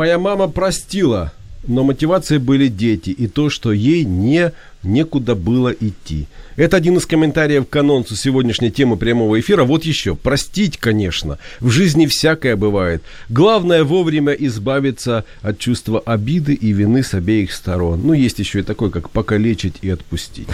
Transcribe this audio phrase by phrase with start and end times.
[0.00, 1.30] Моя мама простила,
[1.68, 6.26] но мотивацией были дети и то, что ей не некуда было идти.
[6.56, 9.64] Это один из комментариев к анонсу сегодняшней темы прямого эфира.
[9.64, 10.14] Вот еще.
[10.14, 11.38] Простить, конечно.
[11.60, 13.02] В жизни всякое бывает.
[13.28, 18.00] Главное вовремя избавиться от чувства обиды и вины с обеих сторон.
[18.04, 20.48] Ну, есть еще и такой, как покалечить и отпустить.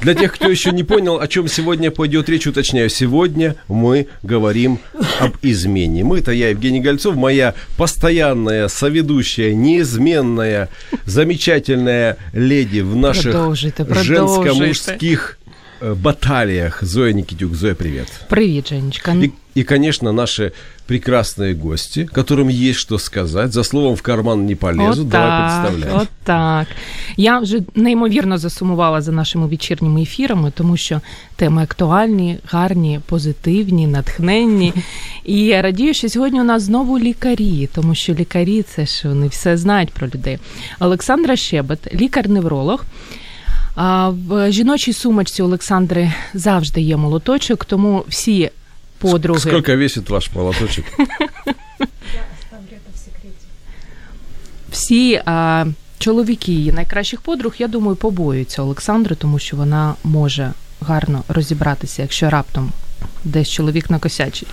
[0.00, 2.88] Для тех, кто еще не понял, о чем сегодня пойдет речь, уточняю.
[2.88, 4.78] Сегодня мы говорим
[5.18, 6.04] об измене.
[6.04, 10.68] Мы, это я, Евгений Гольцов, моя постоянная соведущая, неизменная,
[11.04, 13.32] замечательная леди в наших
[13.67, 14.21] Продовжуйте, продовжуйте.
[14.21, 15.37] женско-мужских
[15.81, 16.83] э, баталиях.
[16.83, 17.55] Зоя Никитюк.
[17.55, 18.07] Зоя, привет.
[18.29, 19.11] Привіт, Женечка.
[19.11, 20.53] И, и, конечно, наши
[20.87, 23.53] прекрасные гости, которым есть что сказать.
[23.53, 25.05] За словом в карман не полезут.
[25.05, 26.01] От Давай так, представляй.
[26.01, 26.67] От так.
[27.17, 31.01] Я вже неймовірно засумувала за нашими вечірніми ефірами, тому що
[31.35, 34.73] теми актуальні, гарні, позитивні, натхненні.
[35.25, 39.27] І я радію, що сьогодні у нас знову лікарі, тому що лікарі це ж вони
[39.27, 40.39] все знають про людей.
[40.79, 42.83] Олександра Щебет, лікар-невролог.
[43.80, 48.50] А в жіночій сумочці Олександри завжди є молоточок, тому всі
[48.98, 49.40] подруги.
[49.40, 50.84] Сколько вісить ваш молоточок?
[54.72, 55.66] всі а,
[55.98, 62.30] чоловіки її найкращих подруг, я думаю, побоюються Олександри, тому що вона може гарно розібратися, якщо
[62.30, 62.72] раптом
[63.23, 64.47] десь чоловік накосячить.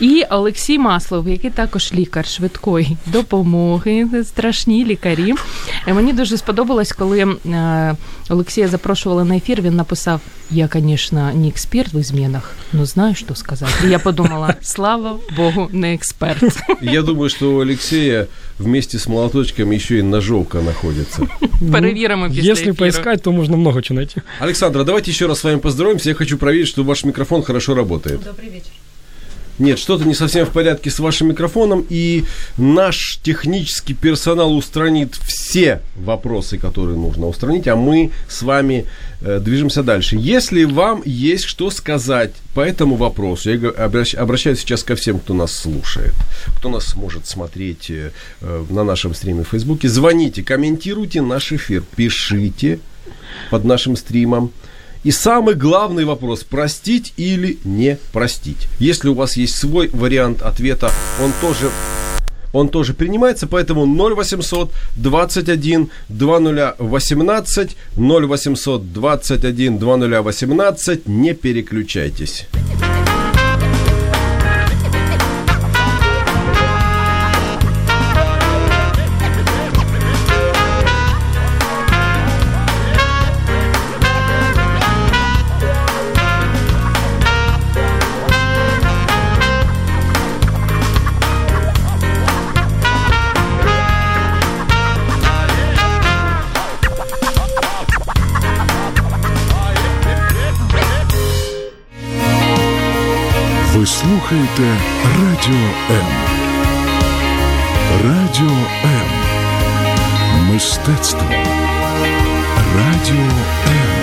[0.00, 5.34] І Олексій Маслов, який також лікар швидкої допомоги, страшні лікарі.
[5.88, 7.96] І мені дуже сподобалось, коли е,
[8.28, 10.20] Олексія запрошували на ефір, він написав:
[10.50, 13.72] Я, звісно, не експерт в змінах, але знаю, що сказати.
[13.86, 16.58] І я подумала: слава Богу, не експерт.
[16.82, 18.26] Я думаю, что у Алексея
[18.58, 21.22] вместе с молоточком еще и ножовка находится.
[21.72, 22.74] Перевіримо після Если ефіру.
[22.76, 24.22] поискать, то можно много чего найти.
[24.40, 26.08] Александра, давайте еще раз с вами поздороваемся.
[26.08, 28.23] Я хочу проверить, что ваш микрофон хорошо работает.
[28.23, 28.71] Добрий вечір.
[29.59, 32.25] Нет, что-то не совсем в порядке с вашим микрофоном, и
[32.57, 38.85] наш технический персонал устранит все вопросы, которые нужно устранить, а мы с вами
[39.21, 40.17] э, движемся дальше.
[40.17, 45.33] Если вам есть что сказать по этому вопросу, я обращ- обращаюсь сейчас ко всем, кто
[45.33, 46.13] нас слушает,
[46.57, 51.81] кто нас может смотреть э, э, на нашем стриме в Фейсбуке, звоните, комментируйте наш эфир,
[51.95, 52.79] пишите
[53.51, 54.51] под нашим стримом.
[55.05, 58.67] И самый главный вопрос, простить или не простить.
[58.79, 61.69] Если у вас есть свой вариант ответа, он тоже
[62.53, 72.47] он тоже принимается, поэтому 0800 21 2018 0800 21 2018 не переключайтесь.
[104.04, 104.76] слухаєте
[105.18, 106.06] Радіо М.
[108.04, 109.06] Радіо М.
[110.52, 111.30] Мистецтво.
[112.76, 113.24] Радіо
[113.66, 114.00] М.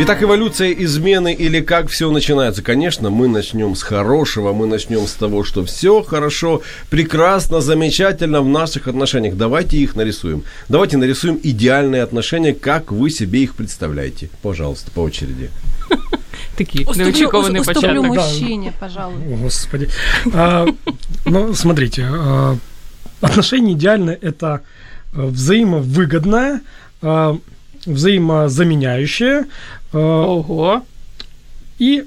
[0.00, 2.62] Итак, эволюция измены или как все начинается?
[2.62, 8.48] Конечно, мы начнем с хорошего, мы начнем с того, что все хорошо, прекрасно, замечательно в
[8.48, 9.34] наших отношениях.
[9.34, 10.42] Давайте их нарисуем.
[10.68, 14.28] Давайте нарисуем идеальные отношения, как вы себе их представляете.
[14.40, 15.50] Пожалуйста, по очереди.
[16.55, 18.05] Такий Уступлю, неочікуваний уступлю початок.
[18.05, 19.15] мужчине, пожалуй.
[19.33, 19.89] О, Господи.
[20.33, 20.67] А,
[21.25, 22.57] ну, смотрите, а,
[23.21, 24.59] отношения идеальны это
[25.13, 26.59] а, взаимовыгодное,
[27.01, 27.37] а,
[27.85, 29.45] взаимозаменяющее,
[29.93, 30.81] а, Ого.
[31.79, 32.03] и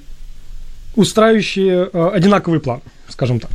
[0.97, 3.51] устраивающие э, одинаковый план, скажем так,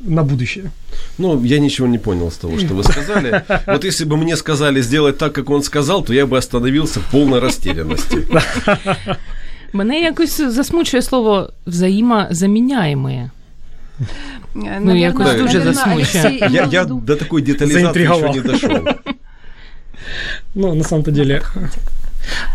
[0.00, 0.70] на будущее.
[1.18, 3.42] Ну, я ничего не понял с того, что вы сказали.
[3.66, 7.04] Вот если бы мне сказали сделать так, как он сказал, то я бы остановился в
[7.10, 8.26] полной растерянности.
[9.73, 13.29] Мене якось засмучує слово взаємозаміняємые.
[14.81, 16.49] Ну, якось дуже засмучує.
[16.51, 18.35] Я, я до такой детализации еще Заинтриговал.
[18.35, 18.87] не дошел.
[20.55, 21.41] Ну, на самом-то деле,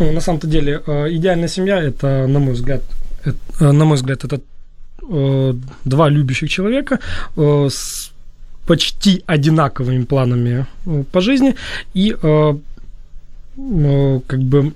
[0.00, 2.82] ну, на самом-то деле, э, идеальная семья это, на мой взгляд,
[3.24, 4.40] э, э, на мой взгляд, это
[5.02, 5.54] э,
[5.84, 6.98] два любящих человека
[7.36, 8.10] э, с
[8.66, 11.54] почти одинаковыми планами э, по жизни
[11.94, 12.54] и э,
[13.56, 14.72] э, как бы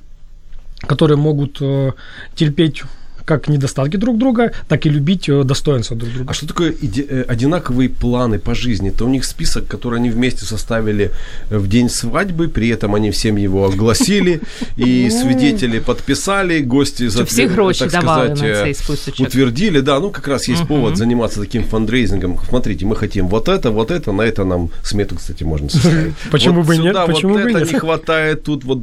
[0.88, 1.94] которые могут э,
[2.36, 2.84] терпеть
[3.26, 6.30] как недостатки друг друга, так и любить э, достоинства друг друга.
[6.32, 8.90] А что такое иде- э, одинаковые планы по жизни?
[8.90, 11.12] Это у них список, который они вместе составили
[11.52, 14.40] э, в день свадьбы, при этом они всем его огласили,
[14.78, 17.10] и свидетели подписали, гости,
[17.48, 19.28] гроші так давали на цей списочок.
[19.28, 22.38] утвердили, да, ну как раз есть повод заниматься таким фандрейзингом.
[22.50, 26.14] Смотрите, мы хотим вот это, вот это, на это нам смету, кстати, можно составить.
[26.32, 26.96] Почему бы нет?
[27.08, 27.74] Почему вот бы это нет?
[27.74, 28.80] не хватает, тут вот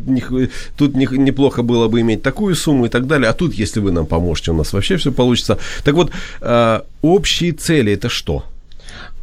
[0.77, 3.93] тут не- неплохо было бы иметь такую сумму и так далее, а тут, если вы
[3.93, 5.59] нам поможете, у нас вообще все получится.
[5.85, 6.11] Так вот,
[6.41, 8.45] э, общие цели это что?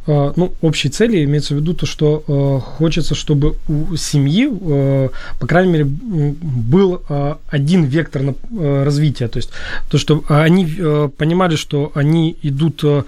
[0.06, 5.08] Э, Ну, общей цели имеется в виду то, что э, хочется, чтобы у семьи, э,
[5.40, 9.28] по крайней мере, был э, один вектор на, э, развития.
[9.28, 9.50] То есть
[9.90, 13.02] то, что они э, понимали, что они идут, э,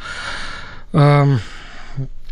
[0.93, 1.41] эм,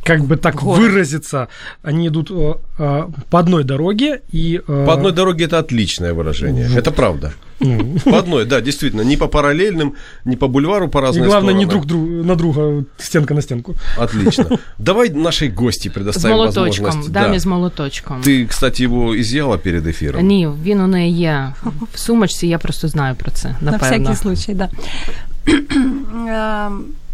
[0.03, 0.79] как бы так город.
[0.81, 1.47] выразиться,
[1.81, 4.59] они идут э, э, по одной дороге и...
[4.67, 6.69] э, По одной дороге это отличное выражение.
[6.75, 7.31] Это правда.
[7.61, 9.03] ну, По одной, да, действительно.
[9.03, 9.93] Не по параллельным,
[10.25, 11.87] не по бульвару по и разным главное, не сторонам.
[11.87, 13.75] друг, друг на друга, стенка на стенку.
[13.97, 14.59] Отлично.
[14.77, 17.11] Давай нашей гости З предоставим молоточком, возможность.
[17.11, 17.39] дамі Да.
[17.39, 18.21] з молоточком.
[18.21, 20.21] Ты, кстати, его изъяла перед эфиром.
[20.21, 21.53] Ні, він у неї є
[21.93, 23.97] в сумочці, я просто знаю про це, На напевно.
[23.97, 24.69] всякий случай, да.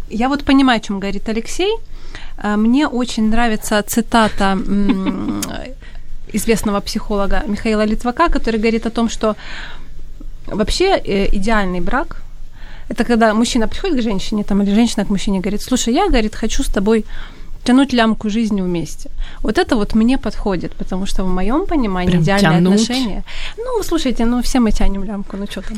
[0.09, 1.73] я вот понимаю, о чем говорит Алексей.
[2.37, 5.41] Э, Мне очень нравится цитата м,
[6.33, 9.35] известного психолога Михаила Литвака, который говорит о том, что
[10.47, 12.21] вообще э, идеальный брак
[12.89, 16.35] это когда мужчина приходит к женщине, там, или женщина к мужчине говорит, слушай, я, говорит,
[16.35, 17.05] хочу с тобой
[17.65, 19.09] тянуть лямку жизни вместе.
[19.41, 22.81] Вот это вот мне подходит, потому что в моем понимании Прям идеальные тянуть?
[22.81, 23.23] отношения.
[23.57, 25.77] Ну, слушайте, ну все мы тянем лямку, ну что там.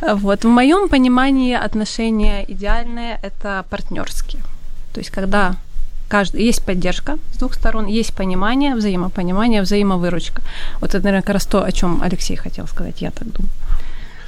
[0.18, 4.42] Вот, в моем понимании отношения идеальные это партнерские.
[4.92, 5.54] То есть, когда
[6.08, 10.42] каждый, есть поддержка с двух сторон, есть понимание, взаимопонимание, взаимовыручка.
[10.80, 13.50] Вот это, наверное, как раз то, о чем Алексей хотел сказать, я так думаю.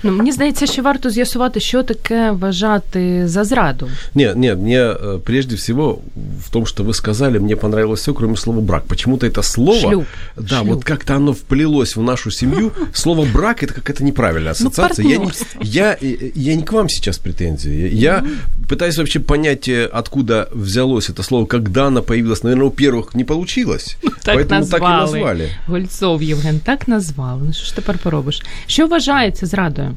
[0.03, 3.89] Ну, мені здається, що варто з'ясувати, що таке вважати за зраду.
[4.15, 5.99] Нет, нет, мне э, прежде всего
[6.45, 8.83] в том, что вы сказали, мне понравилось все, кроме слова брак.
[8.85, 10.05] Почему-то это слово, Шлюб.
[10.37, 10.67] да, Шлюб.
[10.67, 12.71] вот как-то оно вплелось в нашу семью.
[12.93, 15.05] Слово брак это какая-то неправильная Ну, ассоциация.
[15.07, 15.59] я, не, партнерство.
[15.63, 17.89] я, э, я не к вам сейчас претензии.
[17.95, 18.23] Я
[18.69, 22.43] пытаюсь вообще понять, э, откуда взялось это слово, когда оно появилось.
[22.43, 25.01] Наверное, у первых не получилось, Так поэтому так и назвали.
[25.01, 25.49] назвали.
[25.67, 27.41] Гольцов Євген так назвав.
[27.45, 28.41] Ну що ж тепер поробиш?
[28.67, 29.88] Що вважається зрадою?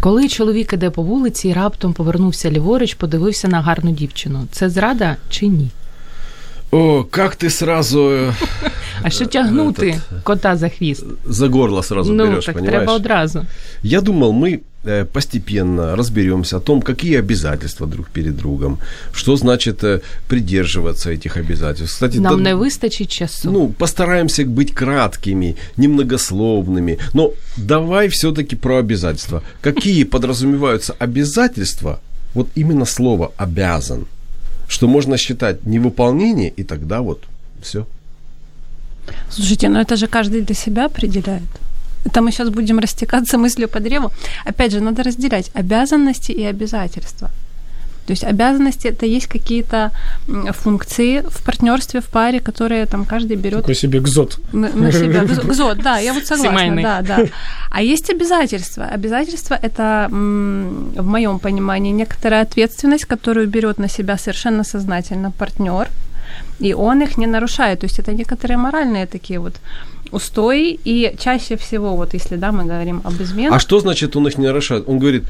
[0.00, 5.16] Коли чоловік іде по вулиці і раптом повернувся ліворуч, подивився на гарну дівчину, це зрада
[5.30, 5.70] чи ні?
[6.70, 8.32] О, как ты сразу э,
[9.01, 11.03] а що тягнути кота за хвіст?
[11.25, 12.77] за горло сразу ну берешь, так понимаешь?
[12.77, 13.45] треба одразу.
[13.83, 18.77] Я думал, мы э, постепенно разберемся о том, какие обязательства друг перед другом,
[19.13, 21.93] что значит э, придерживаться этих обязательств.
[21.93, 23.51] Кстати, Нам да- не вистачить часу.
[23.51, 26.97] ну, постараемся быть краткими, немногословными.
[27.13, 29.41] Но давай все-таки про обязательства.
[29.61, 31.99] Какие подразумеваются обязательства?
[32.33, 34.05] Вот именно слово обязан.
[34.67, 37.23] Что можно считать невыполнение, и тогда вот
[37.61, 37.85] все.
[39.29, 41.49] Слушайте, ну это же каждый для себя определяет.
[42.05, 44.11] Это мы сейчас будем растекаться мыслью по древу.
[44.45, 47.29] Опять же, надо разделять обязанности и обязательства.
[48.07, 49.91] То есть обязанности это есть какие-то
[50.53, 54.39] функции в партнерстве, в паре, которые там каждый берет Такой себе гзот.
[54.53, 55.23] на, на себя.
[55.23, 56.83] Гзо- Гзот, да, я вот согласна, Семейный.
[56.83, 57.19] да, да.
[57.69, 58.85] А есть обязательства.
[58.85, 65.87] Обязательства это, в моем понимании, некоторая ответственность, которую берет на себя совершенно сознательно партнер,
[66.59, 67.79] и он их не нарушает.
[67.79, 69.55] То есть это некоторые моральные такие вот
[70.11, 74.27] устои, и чаще всего, вот если, да, мы говорим об изменах, А что значит он
[74.27, 74.83] их не нарушает?
[74.87, 75.23] Он говорит,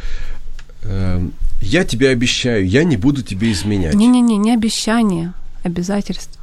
[0.83, 3.93] эм, я тебе обещаю, я не буду тебе изменять.
[3.93, 6.41] не-не-не, не обещание, обязательства.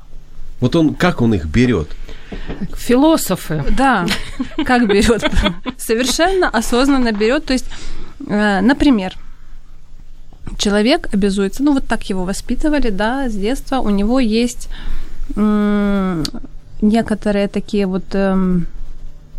[0.61, 1.89] Вот он, как он их берет?
[2.77, 3.63] Філософи.
[3.77, 4.07] Да,
[4.65, 5.31] как берет?
[5.79, 7.45] Совершенно осознанно берет.
[7.45, 7.67] То есть,
[8.27, 9.15] э, например,
[10.59, 14.69] человек обязуется, ну вот так его воспитывали, да, с детства, у него есть
[15.37, 16.25] м,
[16.81, 18.67] некоторые такие вот эм,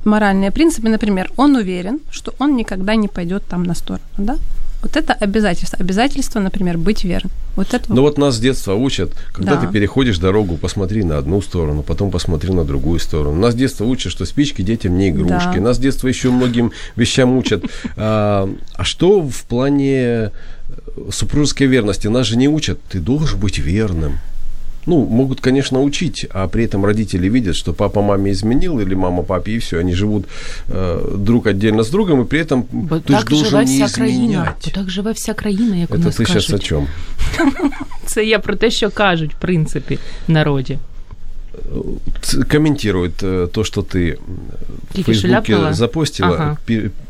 [0.04, 4.38] моральные принципы, например, он уверен, что он никогда не пойдет там на сторону, да?
[4.84, 5.80] Вот это обязательство.
[5.80, 7.32] Обязательство, например, быть верным.
[7.56, 9.62] Вот это Ну вот нас с детства учат, когда Да.
[9.62, 13.36] ты переходишь дорогу, посмотри на одну сторону, потом посмотри на другую сторону.
[13.40, 15.56] Нас с детства учат, что спички детям не игрушки.
[15.56, 15.62] Да.
[15.62, 17.64] Нас с детства еще многим вещам учат.
[17.96, 20.32] А, а что в плане
[21.11, 22.09] супружеской верности?
[22.09, 24.12] Нас же не учат, ты должен быть верным.
[24.87, 29.23] Ну, могут, конечно, учить, а при этом родители видят, что папа маме изменил или мама
[29.23, 30.25] папе, и все, они живут
[30.69, 33.85] э, друг отдельно с другом, и при этом Бо ты ж так живе должен не
[33.85, 34.19] вся країна.
[34.21, 34.73] Бо изменять.
[34.75, 36.67] так живе вся країна, як у Это нас ты сейчас о кажуть.
[36.67, 36.87] чем?
[38.07, 39.99] Це я про те, що кажуть, в принципі,
[40.29, 40.79] в народі.
[42.23, 44.17] Ц- комментируют э, то, что ты м,
[44.91, 45.73] в Тільки що Фейсбуке ляпнула?
[45.75, 46.29] запостила.
[46.31, 46.57] Ага.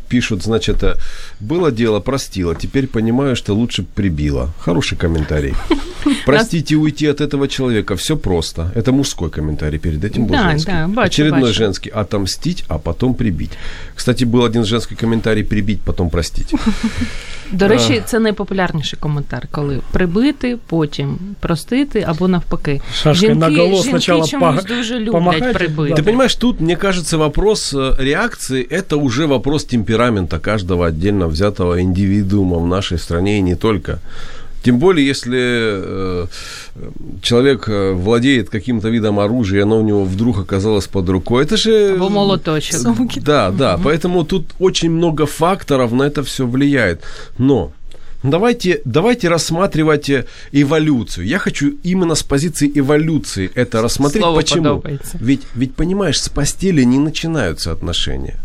[0.07, 0.95] Пи- пишут, значит, э,
[1.41, 4.49] было дело, простила, теперь понимаю, что лучше б прибила.
[4.59, 5.55] Хороший комментарий.
[6.27, 8.71] Простить и уйти от этого человека, все просто.
[8.77, 10.73] Это мужской комментарий, перед этим был Да, женский.
[10.73, 11.55] да, бачу, Очередной бачу.
[11.55, 11.91] женский.
[11.95, 13.51] Отомстить, а потом прибить.
[13.95, 16.55] Кстати, был один женский комментарий, прибить, потом простить.
[17.53, 22.81] До речі, це найпопулярніший коментар, коли прибити, потім простити або навпаки.
[22.95, 25.95] Шашкой наголо жінки сначала чомусь по- дуже люблять помахать, прибити.
[25.95, 29.65] Ты понимаешь, тут, мне кажется, вопрос э, реакции – это уже вопрос
[29.98, 34.00] темперамента каждого отдельно взятого индивидуума в нашей стране и не только.
[34.64, 36.28] Тем более, если э,
[37.22, 41.96] человек э, владеет каким-то видом оружия, оно у него вдруг оказалось под рукой, это же...
[41.96, 43.24] Або молоточок.
[43.24, 47.04] Да, да, поэтому тут очень много факторов на это все влияет.
[47.40, 47.72] Но
[48.24, 51.28] давайте, давайте рассматривать э, эволюцию.
[51.28, 54.24] Я хочу именно с позиции эволюции это рассмотреть.
[54.24, 54.64] Слово Почему?
[54.64, 55.18] подобается.
[55.22, 58.36] Ведь, ведь, понимаешь, с постели не начинаются отношения.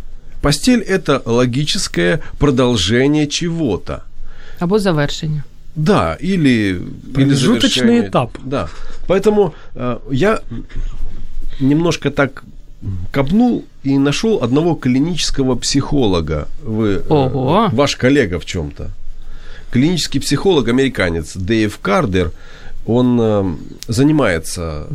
[0.42, 4.02] Постель– это логическое продолжение чего-то.
[4.58, 5.42] Або завершення.
[5.76, 6.80] Да, или, или
[7.14, 8.08] Промежуточный завершение.
[8.10, 8.30] этап.
[8.44, 8.68] Да.
[9.08, 10.40] Поэтому э, я
[11.60, 12.44] немножко так
[13.12, 16.46] копнул и нашел одного клинического психолога.
[16.64, 17.68] Вы, э, Ого.
[17.72, 18.90] ваш коллега в чем-то.
[19.70, 22.30] Клинический психолог, американец Дэйв Кардер,
[22.86, 23.54] он э,
[23.88, 24.86] занимается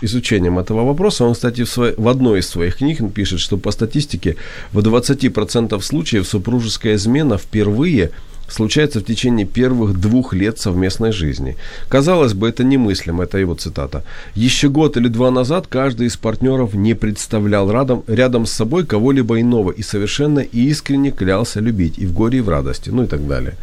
[0.00, 1.24] изучением этого вопроса.
[1.24, 4.36] Он, кстати, в, своей, в одной из своих книг пишет, что по статистике
[4.72, 8.10] в 20% случаев супружеская измена впервые
[8.48, 11.56] случается в течение первых двух лет совместной жизни.
[11.88, 14.04] Казалось бы, это немыслимо, это его цитата.
[14.34, 19.40] Еще год или два назад каждый из партнеров не представлял рядом, рядом с собой кого-либо
[19.40, 23.26] иного и совершенно искренне клялся любить и в горе, и в радости, ну и так
[23.26, 23.54] далее.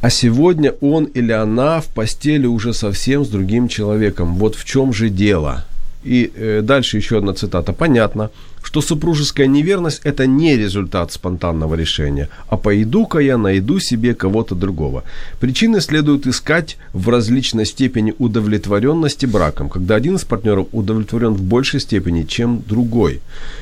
[0.00, 4.34] А сегодня он или она в постели уже совсем с другим человеком.
[4.34, 5.66] Вот в чем же дело.
[6.04, 7.74] И э, дальше еще одна цитата.
[7.74, 8.30] Понятно,
[8.62, 15.02] что супружеская неверность– это не результат спонтанного решения, а пойду-ка я найду себе кого-то другого.
[15.40, 21.80] Причины следует искать в различной степени удовлетворенности браком, когда один из партнеров удовлетворен в большей
[21.80, 23.20] степени, чем другой.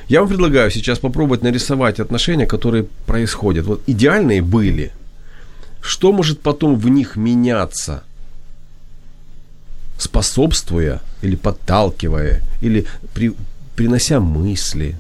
[0.09, 3.67] Я вам предлагаю сейчас попробовать нарисовать отношения, которые происходят.
[3.67, 4.93] Вот идеальные были–
[5.81, 8.03] что может потом в них меняться,
[9.99, 13.33] способствуя или подталкивая, или при,
[13.75, 14.95] принося мысли?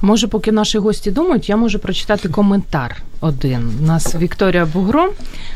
[0.00, 3.71] Може, поки наші гості думають, я можу прочитати коментар один.
[3.83, 5.13] У нас Вікторія Бугро,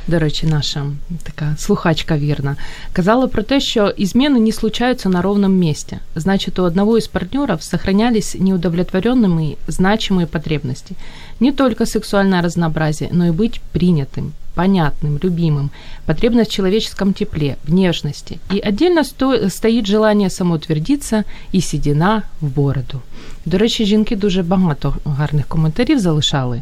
[0.08, 0.86] до речі, наша
[1.24, 2.56] така слухачка вірна,
[2.94, 6.00] казала про те, що измены не случаются на ровном месте.
[6.16, 10.96] Значит, у одного из партнеров сохранялись неудовлетворенными значимые потребности.
[11.40, 15.70] Не только сексуальное разнообразие, но и быть принятым, понятным, любимым,
[16.06, 18.40] потребность в человеческом тепле, в нежности.
[18.54, 23.02] И отдельно сто- стоит желание самоутвердиться і сідіна в бороду.
[23.46, 26.62] До речі, жінки дуже багато гарних коментарів залишали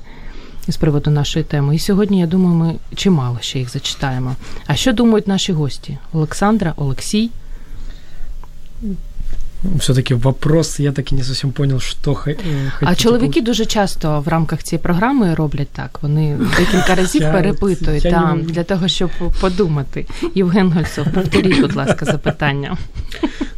[0.67, 1.75] з приводу нашої теми.
[1.75, 4.35] І сьогодні, я думаю, ми чимало ще їх зачитаємо.
[4.67, 5.97] А що думають наші гості?
[6.13, 7.29] Олександра, Олексій?
[9.79, 12.35] Все-таки вопрос, я так и не совсем понял, что хо- э,
[12.67, 15.99] А хотите чоловіки дуже часто в рамках цієї програми роблять так.
[16.01, 19.09] Вони декілька разів Я- перепитують я там, не- для того, щоб
[19.41, 20.05] подумати.
[20.35, 22.77] Євген Гольцов, повторіть, будь ласка, запитання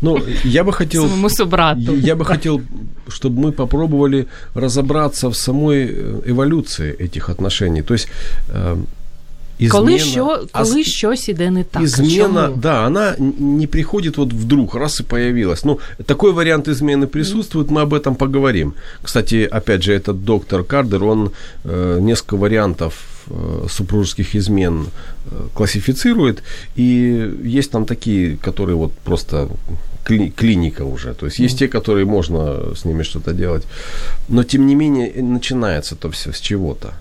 [0.01, 1.05] Ну, я бы хотел...
[1.07, 1.95] своєму собрату.
[1.95, 2.62] Я бы хотел,
[3.07, 7.81] чтобы мы попробовали разобраться в самой э, эволюции этих отношений.
[7.81, 8.09] То есть
[9.60, 9.80] э, измена...
[9.80, 11.82] Коли, що, а коли щось іде не так.
[11.82, 12.56] измена, Чому?
[12.56, 15.64] да, она не приходит вот вдруг, раз и появилась.
[15.64, 18.72] Ну, такой вариант измены присутствует, мы об этом поговорим.
[19.02, 21.30] Кстати, опять же, этот доктор Кардер, он
[21.64, 22.94] э, несколько вариантов
[23.30, 24.86] э, супружеских измен
[25.30, 26.42] э, классифицирует,
[26.76, 29.48] и есть там такие, которые вот просто
[30.08, 31.14] кли- клиника уже.
[31.14, 33.66] То есть есть те, которые можно с ними что-то делать.
[34.28, 36.92] Но тем не менее начинается то все с чего-то.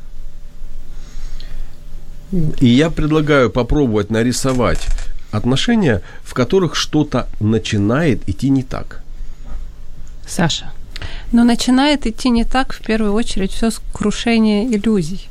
[2.32, 4.88] И я предлагаю попробовать нарисовать
[5.32, 9.02] отношения, в которых что-то начинает идти не так.
[10.28, 10.72] Саша,
[11.32, 15.30] Но начинает идти не так, в первую очередь, все с крушения иллюзий.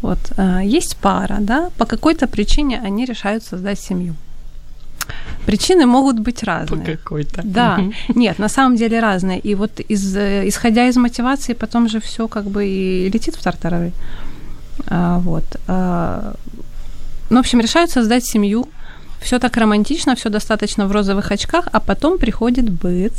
[0.00, 4.14] Вот э, есть пара, да, по какой-то причине они решают создать семью.
[5.46, 6.80] Причины могут быть разные.
[6.80, 7.42] По какой-то.
[7.44, 7.80] Да,
[8.14, 9.38] нет, на самом деле разные.
[9.38, 13.42] И вот из, э, исходя из мотивации, потом же все как бы и летит в
[13.42, 13.92] тартарары.
[14.86, 15.44] А, вот.
[15.66, 16.34] А,
[17.30, 18.68] ну, в общем, решают создать семью.
[19.20, 23.12] Все так романтично, все достаточно в розовых очках, а потом приходит быт.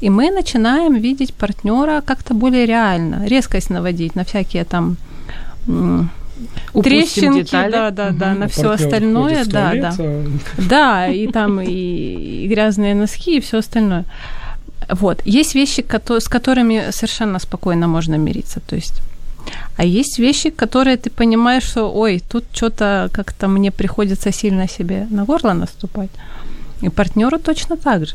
[0.00, 4.96] И мы начинаем видеть партнера как-то более реально, резкость наводить на всякие там
[5.66, 6.10] м,
[6.72, 7.72] Упустим трещинки, детали.
[7.72, 9.94] да, да, да, на А все остальное, да, да.
[10.56, 14.04] Да, и там и, и грязные носки, и все остальное.
[14.88, 15.20] Вот.
[15.24, 15.84] Есть вещи,
[16.18, 18.60] с которыми совершенно спокойно можно мириться.
[18.60, 19.00] То есть
[19.76, 25.06] а есть вещи, которые ты понимаешь, что, ой, тут что-то как-то мне приходится сильно себе
[25.10, 26.10] на горло наступать.
[26.82, 28.14] И партнеру точно так же.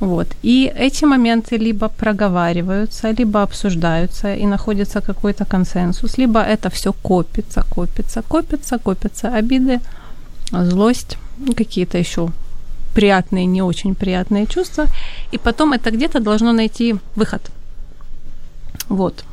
[0.00, 0.26] Вот.
[0.42, 7.62] И эти моменты либо проговариваются, либо обсуждаются, и находится какой-то консенсус, либо это все копится,
[7.70, 9.28] копится, копится, копится.
[9.28, 9.80] Обиды,
[10.50, 11.18] злость,
[11.56, 12.28] какие-то еще
[12.94, 14.86] приятные, не очень приятные чувства.
[15.32, 17.42] И потом это где-то должно найти выход.
[18.88, 19.24] Вот.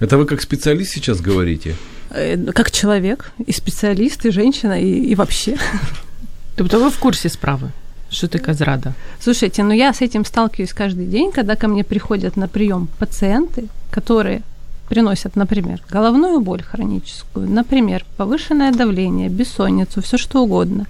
[0.00, 1.74] Это вы как специалист сейчас говорите?
[2.10, 5.56] Э, Как человек, и специалист, и женщина, и, и вообще.
[6.56, 7.70] Тобто ви в курсі справи,
[8.10, 8.94] що таке зрада?
[9.20, 13.62] Слушайте, ну я с этим сталкиваюсь каждый день, когда ко мне приходят на прием пациенты,
[13.90, 14.40] которые
[14.88, 20.86] приносят, например, головную боль хроническую, например, повышенное давление, бессонницу, все что угодно.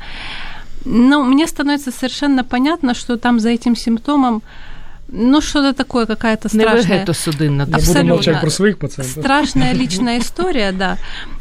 [0.85, 4.43] Но мне становится совершенно понятно, что там за этим симптомом,
[5.13, 6.99] ну, что-то такое, какая-то Не страшная...
[6.99, 7.63] вегетосудинна.
[7.63, 8.15] Я буду Абсолютно.
[8.15, 9.25] молчать про своих пациентов.
[9.25, 10.99] Страшная личная история, да.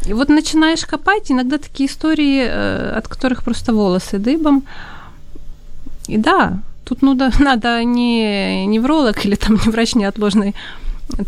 [0.08, 4.64] И вот начинаешь копать, иногда такие истории, э, от которых просто волосы дыбом.
[6.08, 10.56] И да, тут ну, да, надо не невролог или там не врач неотложной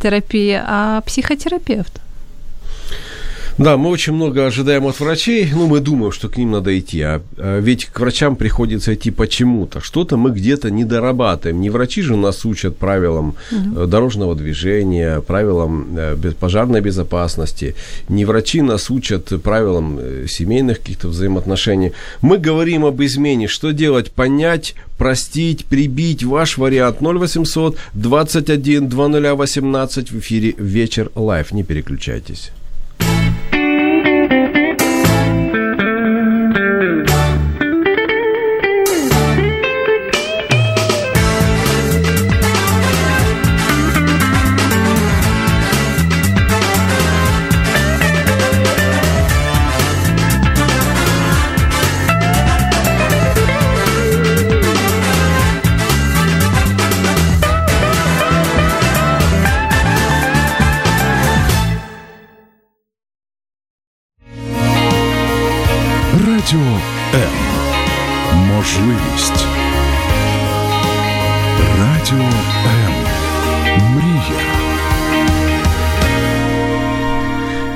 [0.02, 2.02] терапии, а психотерапевт.
[3.62, 7.00] Да, мы очень много ожидаем от врачей, ну, мы думаем, что к ним надо идти,
[7.02, 9.82] а, а ведь к врачам приходится идти почему-то.
[9.82, 11.62] Что-то мы где-то не дорабатываем.
[11.62, 17.76] Не врачи же нас учат правилам э, дорожного движения, правилам э, пожарной безопасности.
[18.10, 21.92] Не врачи нас учат правилам э, семейных каких-то взаимоотношений.
[22.22, 23.48] Мы говорим об измене.
[23.48, 24.10] Что делать?
[24.10, 26.24] Понять, простить, прибить.
[26.24, 31.52] Ваш вариант 0800 21 2018 в эфире «Вечер Live».
[31.52, 32.52] Не переключайтесь.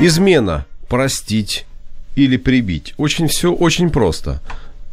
[0.06, 0.66] Измена.
[0.88, 1.66] Простить
[2.16, 2.94] или прибить.
[2.98, 4.40] Очень все очень просто.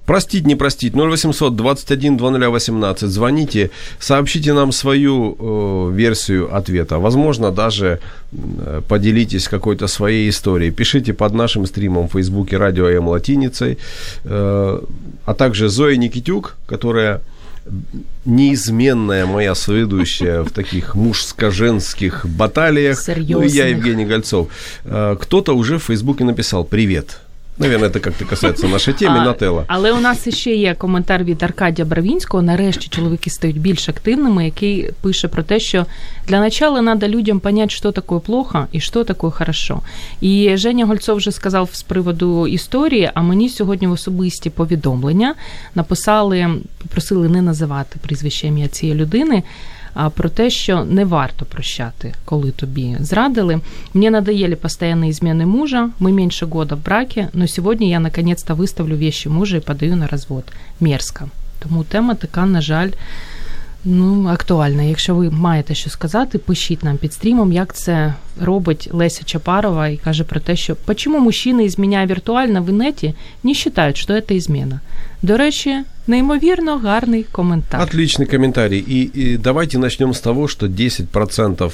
[0.07, 0.95] Простить, не простить.
[0.95, 3.09] 0800 21 2018.
[3.09, 3.71] Звоните,
[4.01, 6.99] сообщите нам свою э, версию ответа.
[6.99, 7.99] Возможно, даже
[8.33, 10.71] э, поделитесь какой-то своей историей.
[10.73, 13.79] Пишите под нашим стримом в Фейсбуке Радио М латиницей.
[14.25, 14.81] Э,
[15.25, 17.21] а также Зоя Никитюк, которая
[18.25, 22.99] неизменная моя соведущая в таких мужско-женских баталиях.
[23.09, 23.67] Ну, я.
[23.67, 24.49] Евгений Гольцов.
[24.85, 27.21] Э, Кто-то уже в Фейсбуке написал «Привет».
[27.63, 29.65] Наверное, это как-то касается нашей темы, А, Нателла.
[29.67, 32.43] Але у нас ще є коментар від Аркадія Бравінського.
[32.43, 35.87] Нарешті чоловіки стають більш активними, який пише про те, що
[36.29, 39.81] для начала надо людям понять, що таке плохо і що таке хорошо.
[40.21, 45.35] І Женя Гольцов вже сказав з приводу історії, а мені сьогодні в особисті повідомлення
[45.75, 46.49] написали,
[46.83, 49.43] попросили не називати прізвище ім'я цієї людини.
[49.95, 53.61] А, Про те, що не варто прощати, коли тобі зрадили.
[53.95, 58.97] Мне надоели постоянные измены мужа, мы меньше года в браке, но сегодня я наконец-то выставлю
[58.97, 60.45] вещи мужа и подаю на развод.
[60.81, 61.29] Мерзко.
[61.59, 62.91] Тому тема така, на жаль,
[63.86, 64.84] ну, актуальна.
[64.84, 69.98] Якщо ви маєте що сказати, пишіть нам під стрімом, як це робить Леся Чапарова і
[69.98, 74.80] каже про те, що почему мужчини, изменяя віртуально в інеті, не вважають, що це ізмена.
[75.22, 77.82] До речі, неймовірно гарний коментар.
[77.82, 78.80] Отличный комментарий.
[78.88, 81.72] И, и давайте начнем с того, что 10%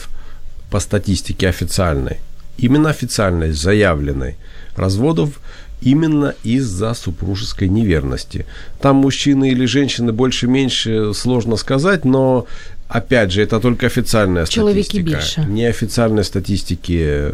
[0.70, 2.18] по статистике официальной,
[2.58, 4.36] именно официальной, заявленной,
[4.76, 5.40] разводов
[5.81, 8.47] именно из-за супружеской неверности.
[8.81, 12.47] Там мужчины или женщины больше-меньше сложно сказать, но
[12.89, 15.11] опять же, это только официальная Человеки статистика.
[15.17, 15.45] больше.
[15.49, 17.33] Неофициальной статистики,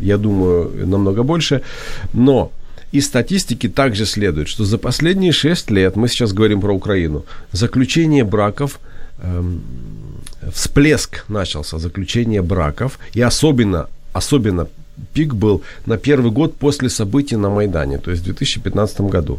[0.00, 1.62] я думаю, намного больше.
[2.12, 2.50] Но
[2.92, 8.24] из статистики также следует, что за последние 6 лет, мы сейчас говорим про Украину, заключение
[8.24, 8.80] браков,
[9.22, 9.62] эм,
[10.52, 14.66] всплеск начался, заключение браков, и особенно, особенно
[15.12, 19.38] пик был на первый год после событий на Майдане, то есть в 2015 году.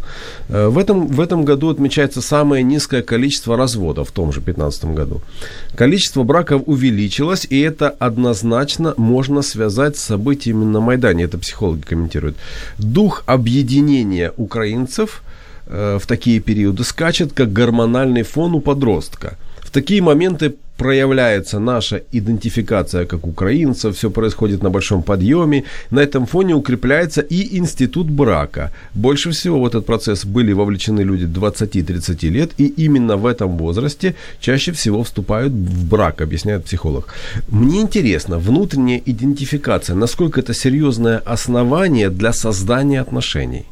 [0.49, 4.85] Э, В этом, в этом году отмечается самое низкое количество разводов в том же 2015
[4.95, 5.21] году.
[5.75, 11.23] Количество браков увеличилось, и это однозначно можно связать с событиями на Майдане.
[11.23, 12.35] Это психологи комментируют.
[12.77, 15.23] Дух объединения украинцев
[15.67, 19.37] э, в такие периоды скачет, как гормональный фон у подростка.
[19.61, 25.63] В такие моменты проявляется наша идентификация как украинцев, все происходит на большом подъеме.
[25.91, 28.71] На этом фоне укрепляется и институт брака.
[28.93, 34.15] Больше всего в этот процесс были вовлечены люди 20-30 лет, и именно в этом возрасте
[34.39, 37.13] чаще всего вступают в брак, объясняет психолог.
[37.49, 43.65] Мне интересно, внутренняя идентификация, насколько это серьезное основание для создания отношений?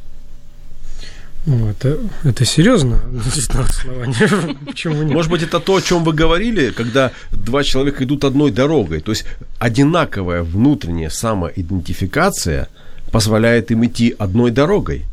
[1.45, 2.99] Ну, это, это серьезно.
[4.65, 5.13] Почему нет?
[5.13, 8.99] Может быть, это то, о чем вы говорили, когда два человека идут одной дорогой.
[8.99, 9.25] То есть
[9.59, 12.67] одинаковая внутренняя самоидентификация
[13.11, 15.05] позволяет им идти одной дорогой.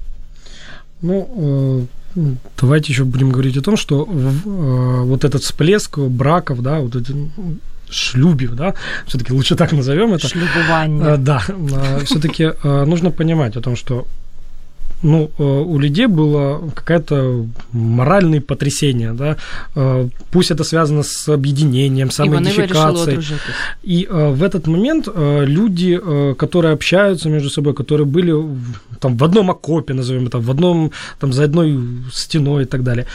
[1.01, 2.21] Ну, э,
[2.61, 7.13] давайте еще будем говорить о том, что э, вот этот всплеск браков, да, вот эти
[7.13, 7.57] ну,
[7.91, 8.75] шлюбів, да,
[9.07, 10.29] все-таки лучше так назовем это.
[10.29, 11.05] Шлюбування.
[11.05, 11.43] Э, Да,
[12.05, 14.05] все-таки нужно понимать о том, что
[15.03, 19.37] ну, э, у людей было какое-то моральное потрясение, да,
[19.75, 23.21] Э, пусть это связано с объединением, самоидентификацией.
[23.83, 26.01] И э, в этот момент люди,
[26.35, 28.35] которые общаются между собой, которые были
[29.01, 31.79] там в одном окопе, назовем это, в одном, там за одной
[32.13, 33.07] стеной и так далее,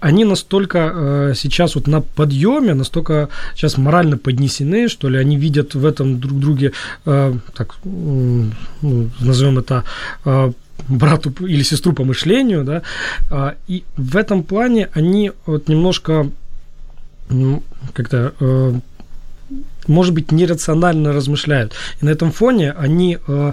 [0.00, 5.74] они настолько э, сейчас вот на подъеме, настолько сейчас морально поднесены, что ли, они видят
[5.74, 6.72] в этом друг друге,
[7.06, 9.84] э, так, м, ну, назовем это,
[10.24, 10.52] э,
[10.88, 12.82] брату или сестру по мышлению, да,
[13.30, 16.30] а, и в этом плане они вот немножко
[17.30, 18.80] м, как-то э,
[19.86, 21.72] может быть, нерационально размышляют.
[22.02, 23.52] И на этом фоне они э,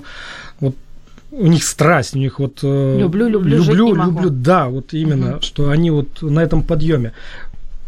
[1.37, 4.11] у них страсть, у них вот э, Люблю, люблю, жить люблю, не могу.
[4.21, 5.41] люблю, да, вот именно, Мгм.
[5.41, 7.11] что они вот на этом подъеме.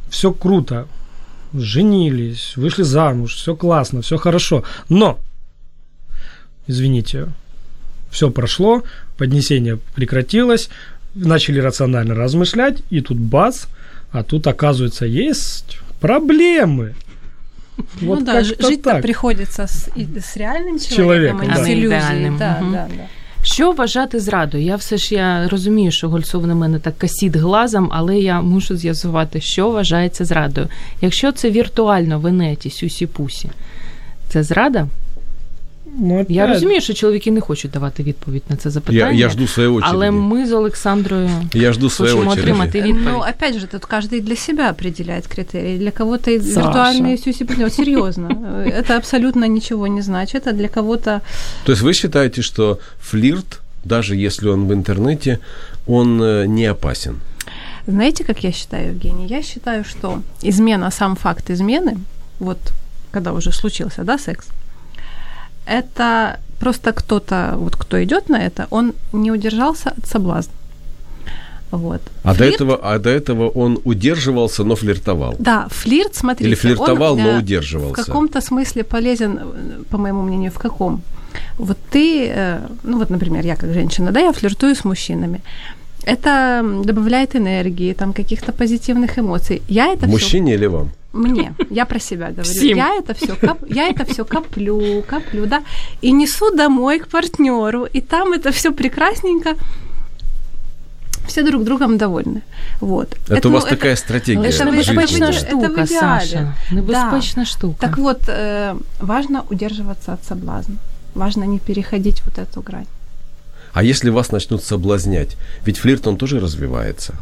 [0.10, 0.88] Все круто,
[1.54, 4.64] женились, вышли замуж, все классно, все хорошо.
[4.90, 5.18] Но,
[6.68, 7.28] извините,
[8.12, 8.84] все прошло,
[9.18, 10.70] поднесение прекратилось,
[11.16, 13.66] начали рационально размышлять, и тут бац,
[14.12, 16.96] а тут, оказывается, есть проблемы.
[18.02, 19.02] Вот ну да, жить-то так.
[19.04, 21.56] приходится с, и- с реальным человеком, Человеком, а не да.
[21.56, 22.00] с А не иллюзией.
[22.00, 22.72] идеальным, Да, мгм.
[22.74, 23.08] да, да.
[23.52, 24.64] Що вважати зрадою?
[24.64, 28.78] Я все ж я розумію, що Гольцов на мене так касіт глазом, але я мушу
[28.78, 30.68] з'ясувати, що вважається зрадою.
[31.02, 33.50] Якщо це віртуально в інеті, сюсі-пусі,
[34.30, 34.88] це зрада?
[35.99, 39.11] Ну, Я опять- розумію, що чоловіки не хочуть давати відповідь на це Я, запитання.
[39.13, 39.97] я жду своей очереди.
[39.97, 42.51] але ми з Олександрою Я жду своей хочемо очереди.
[42.53, 43.09] отримати відповідь.
[43.13, 45.79] Ну, опять же, тут каждый для себя определяет критерии.
[45.79, 46.61] Для кого-то и Саша.
[46.71, 48.29] виртуальные сюси вот серьезно.
[48.67, 51.21] Это абсолютно ничего не значит, а для кого-то
[51.65, 55.39] То есть вы считаете, что флирт, даже если он в интернете,
[55.87, 57.15] он э, не опасен?
[57.87, 59.27] Знаете, как я считаю, Евгений?
[59.27, 61.97] Я считаю, что измена, сам факт измены,
[62.39, 62.59] вот
[63.11, 64.47] когда уже случился, да, секс,
[65.68, 70.54] это просто кто-то, вот кто идет на это, он не удержался от соблазна.
[71.72, 72.02] Вот.
[72.24, 75.36] А до, Флирт- этого, а до этого он удерживался, но флиртовал.
[75.40, 76.48] Да, флирт, смотрите.
[76.48, 78.02] Или флиртовал, он, но э, удерживался.
[78.02, 81.02] В каком-то смысле полезен, э, по моему мнению, в каком?
[81.58, 85.42] Вот ты, э, ну вот, например, я как женщина, да, я флиртую с мужчинами.
[86.06, 89.62] Это добавляет энергии, там каких-то позитивных эмоций.
[89.68, 90.90] Я это всё Мужчине или вам?
[91.18, 92.44] Мне, я про себя говорю.
[92.44, 92.78] Всем.
[92.78, 95.62] Я это все, коп, я это все коплю, коплю, да,
[96.02, 99.56] и несу домой к партнеру, и там это все прекрасненько.
[101.28, 102.42] Все друг другом довольны.
[102.80, 103.18] Вот.
[103.30, 104.72] Это, у вас ну, такая стратегия жизни.
[104.72, 105.88] небезпечна це- це в штука, ідеалі.
[105.90, 106.54] Саша.
[106.72, 107.88] Небезпечна штука.
[107.88, 110.76] Так вот, э, важно удерживаться от соблазна.
[111.16, 112.88] Важно не переходить вот эту грань.
[113.74, 115.38] А если вас начнут соблазнять?
[115.66, 117.14] Ведь флирт, он тоже развивается.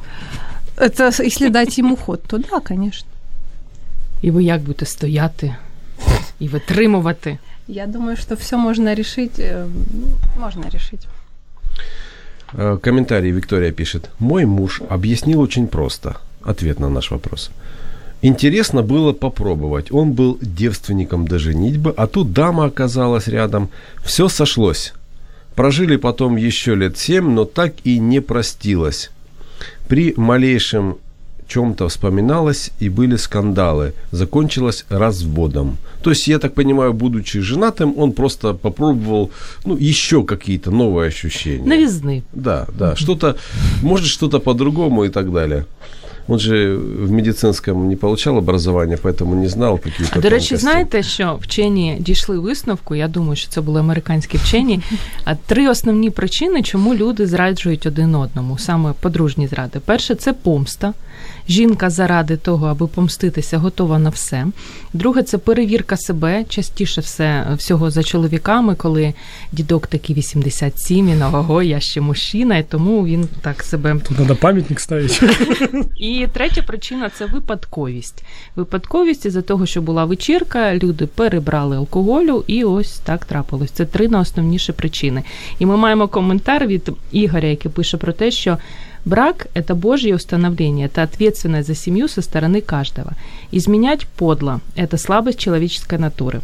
[0.78, 3.08] Это если дать ему ход, то да, конечно.
[4.26, 5.56] І ви як будете стояти
[6.40, 7.38] і витримувати?
[7.68, 9.40] Я думаю, что все можно решить.
[9.40, 9.66] э,
[10.40, 11.08] Можно решить.
[12.82, 14.10] Комментарий Виктория пишет.
[14.20, 16.16] Мой муж объяснил очень просто.
[16.42, 17.52] Ответ на наш вопрос.
[18.24, 19.92] Интересно было попробовать.
[19.92, 23.68] Он был девственником до женитьбы, а тут дама оказалась рядом.
[24.06, 24.94] Все сошлось.
[25.56, 29.12] Прожили потом еще лет семь, но так и не простилась.
[29.88, 30.96] При малейшем
[31.51, 33.93] чем-то вспоминалось и были скандалы.
[34.13, 35.77] Закончилось разводом.
[36.03, 39.31] То есть, я так понимаю, будучи женатым, он просто попробовал,
[39.65, 41.67] ну, еще какие-то новые ощущения.
[41.67, 42.23] Новизны.
[42.33, 43.37] Да, да, что-то,
[43.83, 45.65] может, что-то по-другому и так далее.
[46.29, 51.03] Он же в медицинском не получал образування, поэтому не знав какие А, до речі, знаєте,
[51.03, 54.81] що вчені дійшли висновку, я думаю, що це були американські вчені,
[55.25, 59.81] а три основні причини, чому люди зраджують один одному, саме подружні зради.
[59.85, 60.93] Перше, це помста.
[61.50, 64.48] Жінка заради того, аби помститися, готова на все.
[64.94, 69.14] Друге, це перевірка себе, частіше все, всього за чоловіками, коли
[69.52, 74.36] дідок такий 87, він ого, я ще мужчина, і тому він так себе Тут надо
[74.36, 75.24] памятник ставить.
[75.96, 78.24] І третя причина це випадковість.
[78.56, 83.72] Випадковість із-за того, що була вечірка, люди перебрали алкоголю, і ось так трапилось.
[83.72, 85.24] Це три найосновніші причини.
[85.60, 88.58] І ми маємо коментар від Ігоря, який пише про те, що
[89.06, 93.14] брак– это Божье установление, это ответственность за семью со стороны каждого.
[93.52, 96.42] Изменять подло– это слабость человеческой натуры.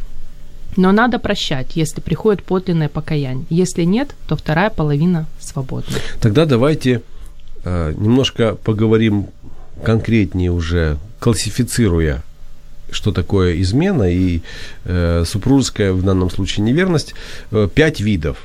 [0.78, 3.46] Но надо прощать, если приходит подлинное покаяние.
[3.50, 5.98] Если нет, то вторая половина свободна.
[6.22, 7.02] Тогда давайте
[7.66, 9.28] э, немножко поговорим
[9.84, 12.24] конкретнее уже, классифицируя,
[12.90, 14.42] что такое измена и
[14.86, 17.16] э, супружеская в данном случае неверность.
[17.52, 18.38] Э, пять видов.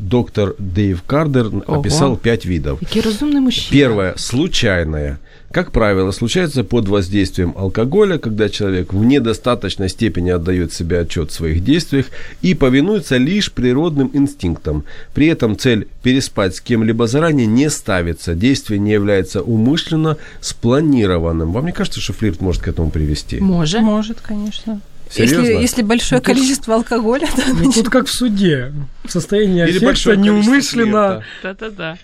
[0.00, 1.62] Доктор Дэйв Кардер Ого.
[1.66, 2.78] описал пять видов.
[2.80, 3.80] Який розумний мужчина.
[3.80, 5.18] Первое– случайное.
[5.52, 11.34] Как правило, случается под воздействием алкоголя, когда человек в недостаточной степени отдает себе отчет в
[11.34, 12.06] своих действиях
[12.40, 14.84] и повинуется лишь природным инстинктам.
[15.12, 21.52] При этом цель переспать с кем-либо заранее не ставится, действие не является умышленно спланированным.
[21.52, 23.40] Вам не кажется, что флирт может к этому привести?
[23.40, 23.80] Може.
[23.80, 24.80] Может, конечно.
[25.09, 25.41] Серьезно?
[25.41, 28.71] Если, если большое количество алкоголя, то Ну, тут как в суде.
[29.07, 31.21] Состояние Или аффекта большое количество неумышленно.
[31.21, 31.23] флирта.
[31.41, 31.97] Та-та-та.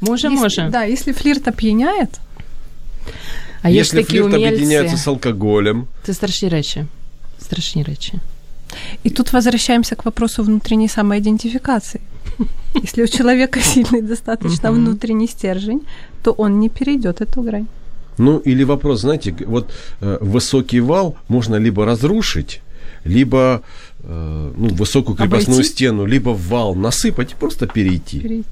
[0.00, 0.68] Може, если- може.
[0.72, 2.08] Да, если флирт опьяняет,
[3.62, 4.94] А є ж Если такі флирт объединяется умільці.
[4.96, 6.84] с алкоголем, Це страшні речі.
[7.40, 8.12] Страшні речі.
[9.06, 12.00] и тут возвращаемся к вопросу внутренней самоидентификации.
[12.84, 14.80] Если у человека сильный достаточно Мгм.
[14.84, 15.80] внутренний стержень,
[16.22, 17.66] то он не перейдет эту грань.
[18.17, 19.71] Ну, или вопрос, знаете, вот
[20.01, 22.61] э, высокий вал можно либо разрушить,
[23.05, 23.61] либо
[23.99, 25.69] э, ну, высокую крепостную Обойти?
[25.69, 28.19] стену, либо вал насыпать и просто перейти.
[28.19, 28.49] Перейти.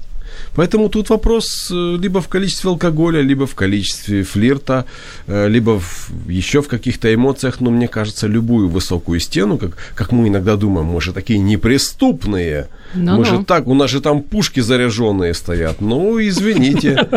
[0.54, 4.84] Поэтому тут вопрос э, либо в количестве алкоголя, либо в количестве флирта,
[5.26, 7.60] э, либо в, еще в каких-то эмоциях.
[7.60, 12.68] Но мне кажется, любую высокую стену, как, как мы иногда думаем, мы же такие неприступные.
[12.94, 13.18] Ну-ну.
[13.18, 15.80] Мы же так, у нас же там пушки заряженные стоят.
[15.80, 17.08] Ну, извините.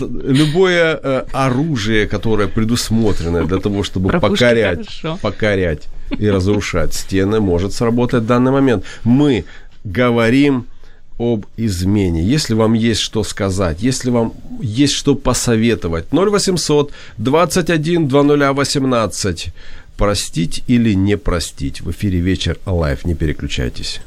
[0.00, 8.24] Любое э, оружие, которое предусмотрено для того, чтобы покорять, покорять и разрушать стены, может сработать
[8.24, 8.84] в данный момент.
[9.04, 9.44] Мы
[9.84, 10.66] говорим
[11.18, 12.22] об измене.
[12.22, 19.48] Если вам есть что сказать, если вам есть что посоветовать, 0800 21 2018.
[19.96, 21.80] Простить или не простить.
[21.82, 23.00] В эфире вечер Alive.
[23.04, 24.00] Не переключайтесь.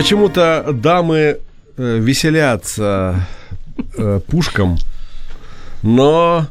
[0.00, 1.40] Почему-то дамы
[1.76, 3.26] э, веселятся
[3.98, 4.78] э, пушкам,
[5.82, 6.46] но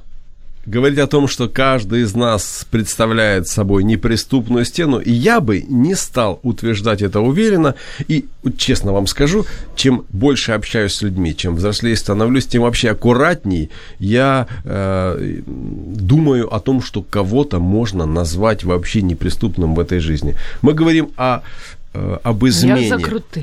[0.68, 6.40] говорить о том, что каждый из нас представляет собой неприступную стену, я бы не стал
[6.44, 7.74] утверждать это уверенно.
[8.08, 13.72] И честно вам скажу, чем больше общаюсь с людьми, чем взрослее становлюсь, тем вообще аккуратней
[13.98, 20.36] я э, думаю о том, что кого-то можно назвать вообще неприступным в этой жизни.
[20.62, 21.42] Мы говорим о
[21.94, 22.98] об измене.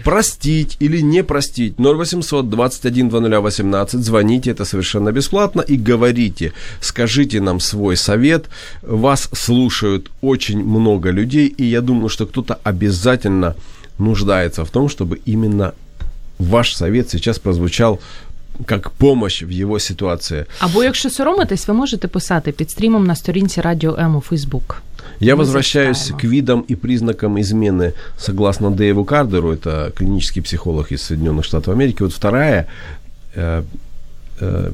[0.05, 1.75] Простить или не простить.
[1.79, 4.01] 0800 21 2018.
[4.01, 5.63] Звоните, это совершенно бесплатно.
[5.63, 8.47] И говорите, скажите нам свой совет.
[8.83, 11.49] Вас слушают очень много людей.
[11.49, 13.57] И я думаю, что кто-то обязательно
[13.99, 15.75] нуждается в том, чтобы именно
[16.39, 18.01] ваш совет сейчас прозвучал
[18.66, 20.46] как помощь в его ситуации.
[20.60, 24.82] Або якщо соромитесь, ви можете писати під стрімом на сторінці Радіо М у Фейсбук.
[25.20, 26.20] Я Мы возвращаюсь зачитаем.
[26.20, 32.04] к видам и признакам измены, согласно Дэйву Кардеру, это клинический психолог из Соединенных Штатов Америки.
[32.04, 32.66] Вот вторая,
[33.36, 33.64] э,
[34.42, 34.72] э,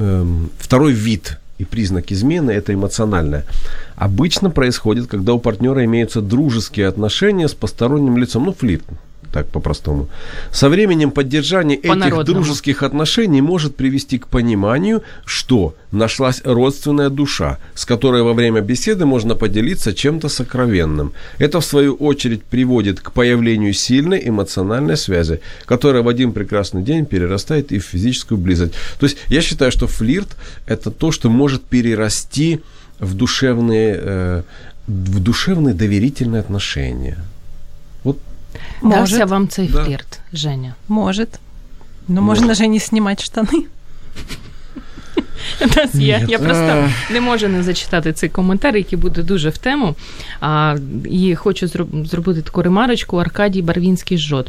[0.00, 3.44] эм, второй вид и признак измены – это эмоциональное.
[3.96, 8.84] Обычно происходит, когда у партнера имеются дружеские отношения с посторонним лицом, ну, флирт,
[9.35, 10.07] так по-простому.
[10.51, 17.85] Со временем поддержание этих дружеских отношений может привести к пониманию, что нашлась родственная душа, с
[17.85, 21.11] которой во время беседы можно поделиться чем-то сокровенным.
[21.37, 27.05] Это, в свою очередь, приводит к появлению сильной эмоциональной связи, которая в один прекрасный день
[27.05, 28.73] перерастает и в физическую близость.
[28.99, 32.61] То есть я считаю, что флирт– это то, что может перерасти
[32.99, 34.43] в душевные, э,
[34.87, 37.17] в душевные доверительные отношения.
[38.80, 39.84] Вот Дався Может, вам цей Да.
[39.84, 40.74] флірт, Женя.
[40.88, 41.28] может.
[42.08, 43.66] Но можно же не снимать штаны.
[45.60, 46.18] У нас є.
[46.18, 46.32] Ні.
[46.32, 49.94] Я просто не можу не зачитати цей коментар, який буде дуже в тему.
[50.40, 50.76] А,
[51.10, 53.16] і хочу зроб- зробити таку ремарочку.
[53.16, 54.46] Аркадий Барвинский жжет.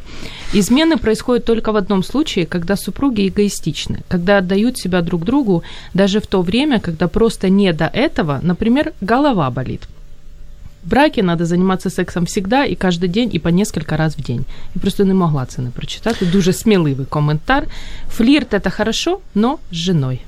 [0.53, 5.63] Измены происходят только в одном случае, когда супруги эгоистичны, когда отдают себя друг другу
[5.93, 9.81] даже в то время, когда просто не до этого, например, голова болит.
[10.86, 14.44] В браке надо заниматься сексом всегда и каждый день, и по несколько раз в день.
[14.74, 16.26] Я просто не могла це не прочитати.
[16.26, 17.66] Дуже сміливий коментар.
[18.10, 20.20] Флірт– это хорошо, но с женой.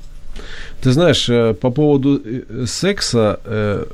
[0.83, 3.85] Ты знаешь, э, по поводу э, секса, э,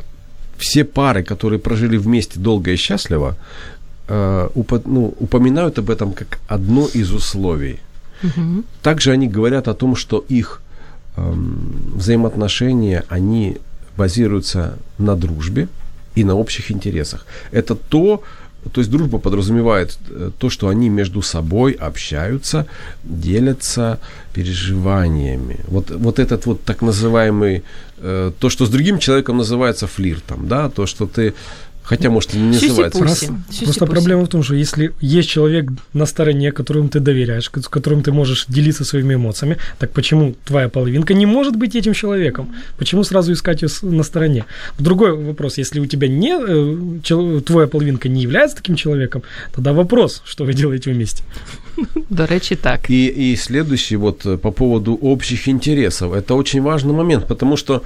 [0.57, 3.35] все пары, которые прожили вместе долго и счастливо,
[4.85, 7.79] ну, упоминают об этом как одно из условий.
[8.23, 8.63] Мгм.
[8.81, 10.61] Также они говорят о том, что их
[11.17, 13.57] эм, взаимоотношения, они
[13.97, 15.67] базируются на дружбе
[16.15, 17.25] и на общих интересах.
[17.51, 18.23] Это то,
[18.73, 22.65] то есть дружба подразумевает э, то, что они между собой общаются,
[23.03, 23.99] делятся
[24.33, 25.59] переживаниями.
[25.67, 27.63] Вот, вот этот вот так называемый,
[27.97, 31.33] э, то, что с другим человеком называется флиртом, да, то, что ты,
[31.85, 32.99] хотя, может, и не называется.
[32.99, 32.99] Пусть.
[32.99, 33.63] Просто, Сюси-пуси.
[33.63, 38.01] просто проблема в том, что если есть человек на стороне, которому ты доверяешь, с которым
[38.01, 42.47] ты можешь делиться своими эмоциями, так почему твоя половинка не может быть этим человеком?
[42.77, 44.45] Почему сразу искать ее на стороне?
[44.79, 49.21] Другой вопрос, если у тебя не, э, чел- твоя половинка не является таким человеком,
[49.53, 51.23] тогда вопрос, что вы делаете вместе.
[52.09, 52.89] До речі, так.
[52.89, 56.13] И, и следующий вот по поводу общих интересов.
[56.13, 57.81] Это очень важный момент, потому что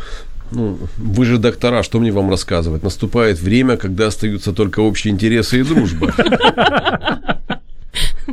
[0.52, 2.84] ну, вы же доктора, что мне вам рассказывать?
[2.84, 6.14] Наступает время, когда остаются только общие интересы и дружба.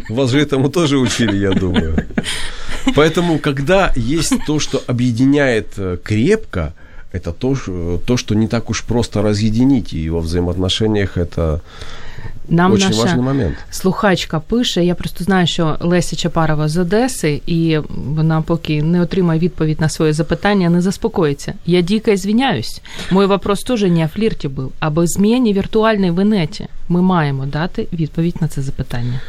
[0.09, 2.07] Вас же этому тоже учили, я думаю.
[2.95, 6.73] Поэтому, когда есть то, что объединяет э, крепко,
[7.13, 9.93] это то, ш- то, что не так уж просто разъединить.
[9.95, 11.61] И во взаимоотношениях это
[12.49, 13.57] Нам очень наша важный момент.
[13.71, 14.85] слухачка пише.
[14.85, 19.89] Я просто знаю, що Леся Чапарова з Одеси, і вона поки не отримає відповідь на
[19.89, 21.55] своє запитання, не заспокоїться.
[21.67, 22.81] Я дико звиняюсь.
[23.11, 26.67] Мой вопрос тоже не о флірті був, а об зміні віртуальної венеті.
[26.89, 29.21] Ми маємо дати відповідь на це запитання.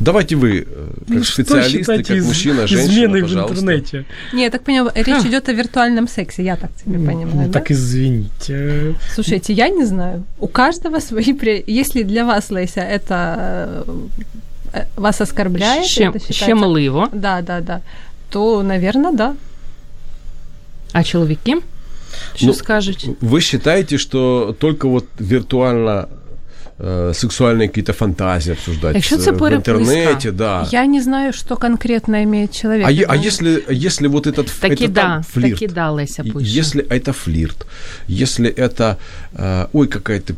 [0.00, 0.64] Давайте вы, э,
[1.08, 3.54] как Ну, что специалисты, как из- мужчина, женщина, изменой в пожалуйста.
[3.60, 4.04] интернете?
[4.32, 7.52] Не, я так понимаю, речь идет о виртуальном сексе, я так тебе Ну, понимаю, да?
[7.60, 8.94] Так извините.
[9.14, 10.22] Слушайте, я не знаю.
[10.38, 11.34] У каждого свои...
[11.66, 13.84] Если для вас, Леся, это
[14.72, 17.08] э, вас оскорбляет, Ще, это считается- щемливо.
[17.12, 17.80] Да, да, да.
[18.30, 19.34] То, наверное, да.
[20.92, 21.56] А чоловіки?
[22.34, 23.08] Що Ну, скажуть?
[23.22, 26.06] Вы считаете, что только вот виртуально э,
[27.14, 30.68] сексуальные какие-то фантазии обсуждать Якщо це э, в интернете, да.
[30.72, 32.86] Я не знаю, что конкретно имеет человек.
[32.86, 36.22] А, в а если, если вот этот Таки это да, там флирт, таки да, Леся
[36.22, 36.60] пише.
[36.60, 37.66] если это флирт,
[38.08, 38.96] если это,
[39.34, 40.34] э, ой, какая ты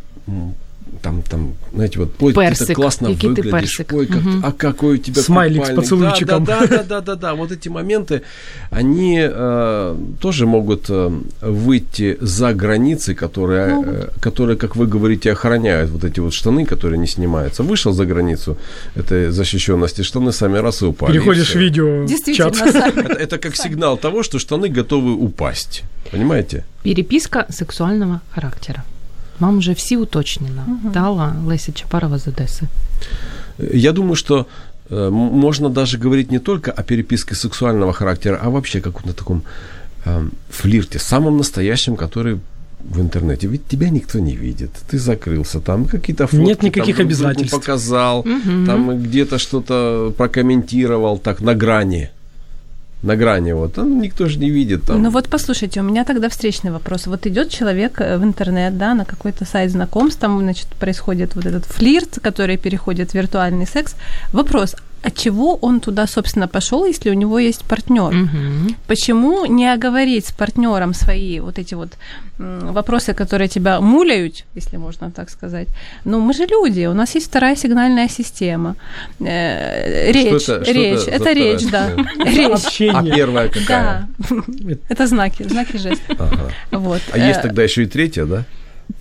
[1.03, 3.93] там, там, знаете, вот, ой, ты Персик, так классно який выглядишь, персик.
[3.93, 4.43] ой, как, Мгм.
[4.45, 5.83] а какой у тебя Смайлик с купальник.
[5.83, 6.45] поцелуйчиком.
[6.45, 8.23] Да, да, да, да, да, да, вот эти моменты,
[8.71, 15.91] они э, тоже могут э, выйти за границы, которые, э, которые, как вы говорите, охраняют
[15.91, 17.63] вот эти вот штаны, которые не снимаются.
[17.63, 18.57] Вышел за границу
[18.95, 21.13] этой защищенности, штаны сами раз и упали.
[21.13, 22.97] Переходишь в видео Действительно, чат.
[23.21, 25.83] это как сигнал того, что штаны готовы упасть.
[26.11, 26.65] Понимаете?
[26.83, 28.85] Переписка сексуального характера.
[29.41, 30.63] Вам вже всі уточнено.
[30.95, 32.63] Дала Леся Чапарова з Одеси.
[33.73, 34.47] Я думаю, что
[34.91, 39.43] э, можно даже говорить не только о переписке сексуального характера, а вообще каком-то таком
[40.07, 42.39] эм, флирте, самом настоящем, который
[42.91, 43.49] в интернете.
[43.49, 44.71] Ведь тебя никто не видит.
[44.91, 46.45] Ты закрылся, там какие-то фотки.
[46.45, 47.61] Нет никаких там другу обязательств.
[47.61, 48.27] показал,
[48.67, 52.11] там где-то что-то прокомментировал так на грани.
[53.03, 53.75] На грани вот.
[53.75, 54.85] Там никто же не видит.
[54.85, 55.03] Там.
[55.03, 57.07] Ну вот послушайте, у меня тогда встречный вопрос.
[57.07, 61.47] Вот идет человек э, в интернет, да, на какой-то сайт знакомств, там, значит, происходит вот
[61.47, 63.97] этот флирт, который переходит в виртуальный секс.
[64.33, 64.77] Вопрос,
[65.07, 68.13] от чего он туда, собственно, пошел, если у него есть партнер.
[68.13, 68.77] Мгм.
[68.87, 71.91] Почему не оговорить с партнером свои вот эти вот
[72.39, 75.69] вопросы, которые тебя муляют, если можно так сказать?
[76.05, 78.75] Ну, мы же люди, у нас есть вторая сигнальная система.
[79.21, 81.91] Э, Речь, это- что речь, это за это вторая речь, да.
[82.25, 82.51] Речь.
[82.51, 83.15] А Общение.
[83.15, 84.09] первая какая?
[84.31, 86.03] Да, это знаки, знаки жест.
[86.19, 86.51] Ага.
[86.73, 87.01] Вот.
[87.13, 88.45] А есть Э, тогда еще и третья, да?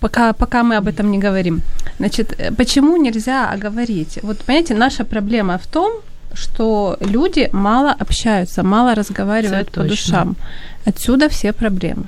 [0.00, 1.62] Пока, пока мы об этом не говорим.
[1.98, 4.18] Значит, э, почему нельзя оговорить?
[4.22, 5.92] Вот, понимаете, наша проблема в том,
[6.34, 9.88] что люди мало общаются, мало разговаривают по точно.
[9.88, 10.36] душам.
[10.84, 12.04] Отсюда все проблемы.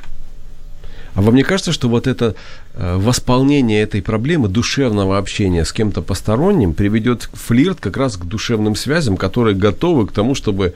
[1.14, 2.34] А вам не кажется, что вот это
[2.74, 8.76] э, восполнение этой проблемы душевного общения с кем-то посторонним приведет флирт как раз к душевным
[8.76, 10.74] связям, которые готовы к тому, чтобы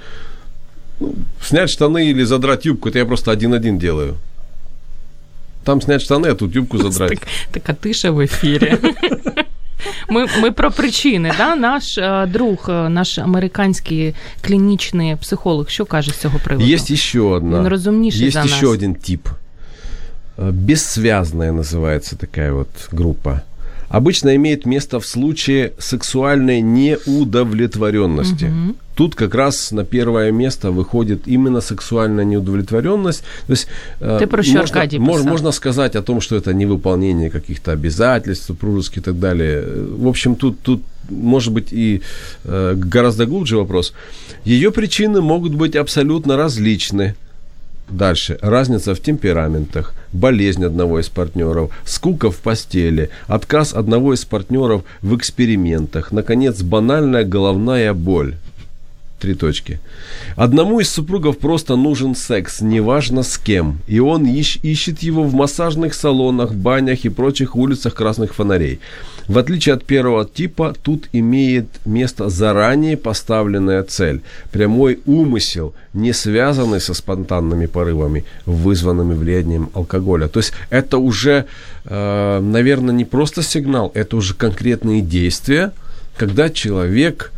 [0.99, 2.89] ну, снять штаны или задрать юбку?
[2.89, 4.17] Это я просто один-один делаю.
[5.64, 7.20] Там снять штаны, а тут юбку задрать.
[7.20, 8.78] Так, така тиша в ефірі.
[10.10, 11.34] Ми, ми про причини.
[11.38, 11.56] Да?
[11.56, 16.70] Наш е, друг, е, наш американський клінічний психолог, що каже з цього приводу?
[16.74, 17.60] Есть еще одна.
[17.60, 18.74] Він розумніший Есть за еще нас.
[18.74, 19.28] один тип.
[20.38, 23.42] Э, Бессвязная называется такая вот группа.
[23.90, 28.46] Обычно имеет место в случае сексуальной неудовлетворенности.
[28.46, 28.76] Мгм.
[28.95, 33.23] Тут как раз на первое место выходит именно сексуальная неудовлетворенность.
[33.47, 33.67] То есть,
[34.01, 35.31] э, Ты про можно, Аркадий, мож- писал?
[35.31, 39.65] можно сказать о том, что это невыполнение каких-то обязательств супружеских и так далее.
[39.65, 42.03] В общем, тут, тут может быть и
[42.45, 43.95] э, гораздо глубже вопрос.
[44.45, 47.15] Ее причины могут быть абсолютно различны.
[47.89, 48.39] Дальше.
[48.43, 55.15] Разница в темпераментах, болезнь одного из партнеров, скука в постели, отказ одного из партнеров в
[55.17, 58.35] экспериментах, наконец, банальная головная боль.
[59.23, 59.79] Три точки.
[60.35, 65.33] Одному из супругов просто нужен секс, неважно с кем, и он ищ- ищет его в
[65.33, 68.81] массажных салонах, банях и прочих улицах красных фонарей.
[69.29, 76.81] В отличие от первого типа, тут имеет место заранее поставленная цель, прямой умысел, не связанный
[76.81, 80.27] со спонтанными порывами, вызванными влиянием алкоголя.
[80.27, 81.45] То есть это уже,
[81.85, 85.71] э, наверное, не просто сигнал, это уже конкретные действия,
[86.17, 87.31] когда человек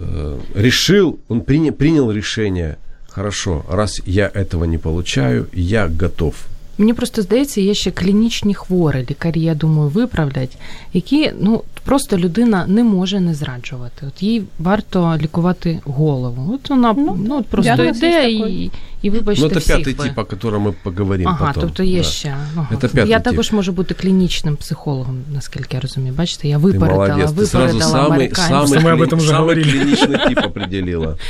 [0.00, 2.76] э, решил, он приня- принял решение,
[3.08, 6.34] хорошо, раз я этого не получаю, я готов.
[6.78, 10.56] Мені просто здається, є ще клінічні хворі, лікарі, я думаю, виправлять,
[10.92, 14.06] які ну просто людина не може не зраджувати.
[14.06, 16.54] От їй варто лікувати голову.
[16.54, 18.64] От вона ну, Ну, от просто діагноз є йде такий.
[18.64, 18.70] і,
[19.02, 20.04] і вибачте, Ну, это всіх пятый ви.
[20.08, 21.62] тип, о котором мы поговорим Ага, потом.
[21.62, 22.04] тобто є Да.
[22.04, 22.36] ще.
[22.56, 22.68] Ага.
[22.80, 23.24] Це п'ятий я тип.
[23.30, 26.14] також можу бути клінічним психологом, наскільки я розумію.
[26.14, 28.56] Бачите, я Ты випередила, молодец, ты сразу випередила самый, американців.
[28.78, 29.68] самый, Мы об кли- этом уже самый говорили.
[29.72, 31.16] клиничный тип определила.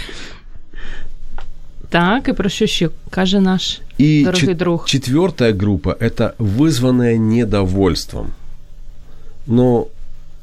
[1.88, 4.84] Так, і про що ще каже наш И дорогий чет- друг?
[4.86, 8.26] четвертая группа – это вызванное недовольством.
[9.47, 9.86] Но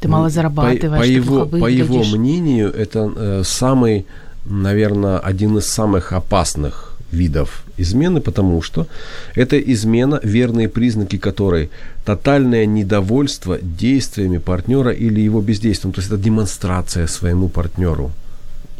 [0.04, 4.04] Ти мало по, зарабатываешь, по ты его, по его мнению, это э, самый,
[4.44, 8.86] наверное, один из самых опасных видов измены, потому что
[9.34, 11.70] это измена, верные признаки которой
[12.04, 15.94] тотальное недовольство действиями партнера или его бездействием.
[15.94, 18.10] То есть это демонстрация своему партнеру.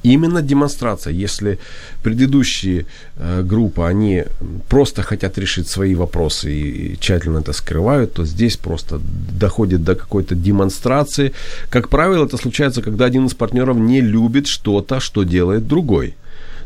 [0.05, 1.15] Именно демонстрация.
[1.15, 1.59] Если
[2.03, 2.85] предыдущие
[3.17, 4.25] э, группы, они
[4.69, 9.01] просто хотят решить свои вопросы и тщательно это скрывают, то здесь просто
[9.41, 11.33] доходит до какой-то демонстрации.
[11.71, 16.15] Как правило, это случается, когда один из партнеров не любит что-то, что делает другой.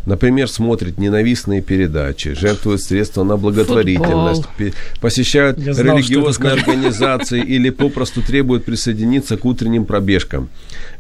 [0.07, 8.23] Например, смотрит ненавистные передачи, жертвует средства на благотворительность, пе- посещают знал, религиозные организации или попросту
[8.23, 10.49] требует присоединиться к утренним пробежкам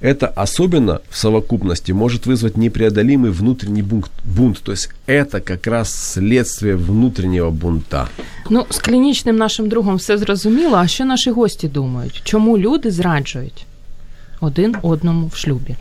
[0.01, 4.11] Это особенно в совокупности может вызвать непреодолимый внутренний бунт.
[4.25, 4.59] бунт.
[4.63, 8.07] То есть это как раз следствие внутреннего бунта.
[8.49, 10.75] Ну, з клінічним нашим другом все зрозуміло.
[10.77, 12.21] А що наші гості думають?
[12.23, 13.65] Чому люди зраджують
[14.41, 15.75] один одному в шлюбі?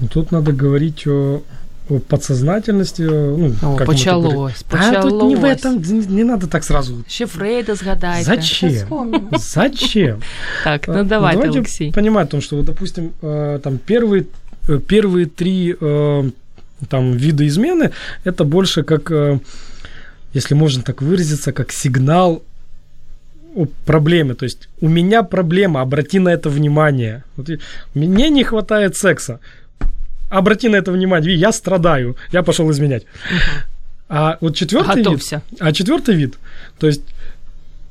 [0.00, 1.40] Ну, Тут надо говорить о,
[1.89, 3.03] о подсознательности.
[3.03, 3.87] о, Ну, О, как говорим.
[3.87, 5.59] почалось, А тут не в почалось.
[5.59, 7.03] этом, не, не надо так сразу.
[7.07, 8.23] Ще Фрейда згадайте.
[8.25, 9.29] Зачем?
[9.37, 10.21] Зачем?
[10.63, 11.91] Так, А, ну давайте, давайте Олексій.
[11.91, 14.23] понимать о том, что, вот, допустим, э, там первые,
[14.69, 16.31] э, первые три э,
[16.89, 17.91] там, вида измены,
[18.25, 19.39] это больше как, э,
[20.35, 22.41] если можно так выразиться, как сигнал
[23.55, 24.33] о проблеме.
[24.33, 27.23] То есть у меня проблема, обрати на это внимание.
[27.37, 27.47] Вот
[27.95, 29.39] мне не хватает секса.
[30.29, 31.35] Обрати на это внимание.
[31.35, 32.15] Я страдаю.
[32.31, 33.05] Я пошел изменять.
[34.09, 35.41] А вот четвертый вид, Готовься.
[35.59, 36.37] а четвертый вид,
[36.79, 37.01] то есть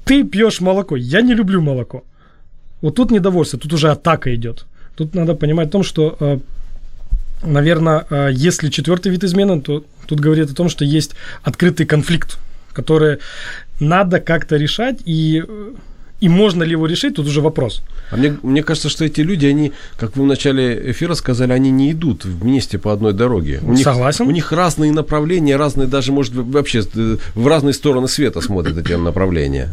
[0.04, 0.96] ты пьешь молоко.
[0.96, 2.04] Я не люблю молоко.
[2.80, 4.64] Вот тут недовольство, тут уже атака идет.
[4.94, 6.38] Тут надо понимать о том, что, э,
[7.42, 12.38] наверное, э, если четвертый вид измены, то тут говорит о том, что есть открытый конфликт,
[12.72, 13.18] который
[13.80, 15.72] надо как-то решать, и э,
[16.20, 17.82] И можно ли его решить, тут уже вопрос.
[18.10, 21.70] А мне, мне кажется, что эти люди, они, как вы в начале эфира сказали, они
[21.70, 23.60] не идут вместе по одной дороге.
[23.62, 24.26] У них, Согласен.
[24.26, 28.94] У них разные направления, разные даже, может, вообще э, в разные стороны света смотрят эти
[28.94, 29.68] направления.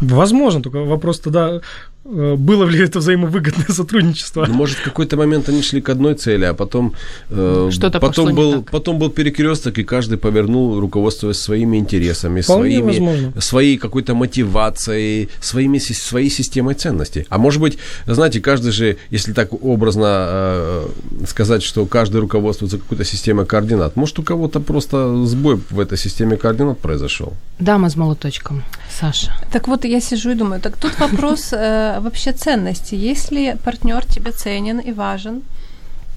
[0.00, 1.60] Возможно, только вопрос тогда,
[2.04, 4.46] было ли это взаимовыгодное сотрудничество.
[4.46, 6.94] Ну, может, в какой-то момент они шли к одной цели, а потом,
[7.30, 8.70] э, Что-то потом, пошло не был, так.
[8.70, 13.40] потом был перекресток, и каждый повернул, руководствуясь своими интересами, Вполне своими, возможно.
[13.40, 17.26] своей какой-то мотивацией, своими, своей системой ценностей.
[17.28, 20.88] А может быть, знаете, каждый же, если так образно э,
[21.26, 26.36] сказать, что каждый руководствуется какой-то системой координат, может, у кого-то просто сбой в этой системе
[26.36, 27.32] координат произошел.
[27.58, 28.62] Дама з молоточком.
[29.00, 29.32] Саша.
[29.52, 32.94] Так вот, я сижу и думаю, так тут вопрос э, вообще ценности.
[32.94, 35.42] Если партнер тебе ценен и важен,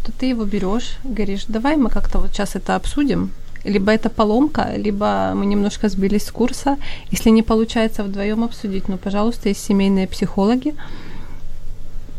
[0.06, 3.32] то ты его берешь, говоришь, давай мы как-то вот сейчас это обсудим.
[3.64, 6.78] Либо это поломка, либо мы немножко сбились с курса.
[7.12, 10.76] Если не получается вдвоем обсудить, ну, пожалуйста, есть семейные психологи.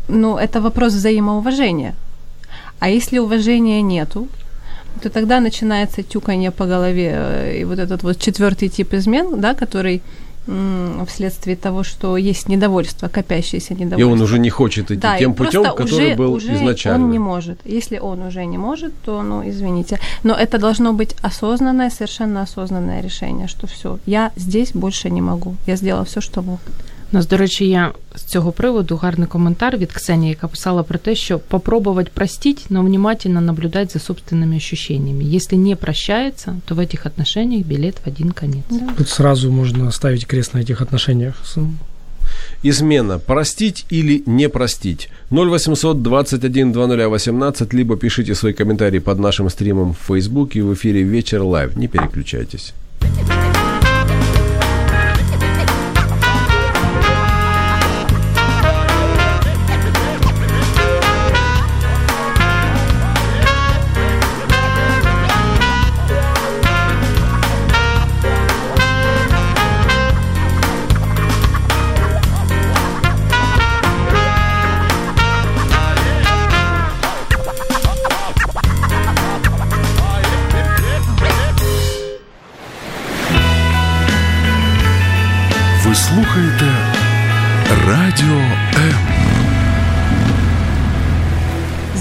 [0.07, 1.93] Ну, это вопрос взаимоуважения.
[2.79, 4.27] А если уважения нету,
[5.01, 9.53] то тогда начинается тюканье по голове э, и вот этот вот четвертый тип измен, да,
[9.53, 10.01] который
[11.07, 14.11] вследствие того, что есть недовольство, копящееся И недовольство.
[14.11, 17.05] он уже не хочет идти да, тем и путем, который уже, был уже изначально.
[17.05, 17.59] он не может.
[17.65, 19.99] Если он уже не может, то, ну, извините.
[20.23, 25.55] Но это должно быть осознанное, совершенно осознанное решение, что все, я здесь больше не могу.
[25.67, 26.59] Я сделала все, что мог.
[27.12, 30.98] У нас, до речі, є з цього приводу гарний коментар від Ксенії, яка писала про
[30.98, 35.24] те, що попробовать простить, но внимательно наблюдать за собственными ощущениями.
[35.36, 38.64] Если не прощается, то в этих отношениях билет в один конец.
[38.96, 41.34] Тут сразу можно ставить крест на этих отношениях.
[41.44, 41.58] С-
[42.62, 43.18] Измена.
[43.18, 45.08] Простить или не простить?
[45.30, 51.02] 0800 21 2018, либо пишите свои комментарии под нашим стримом в Фейсбуке и в эфире
[51.02, 51.76] «Вечер лайв».
[51.76, 52.72] Не переключайтесь.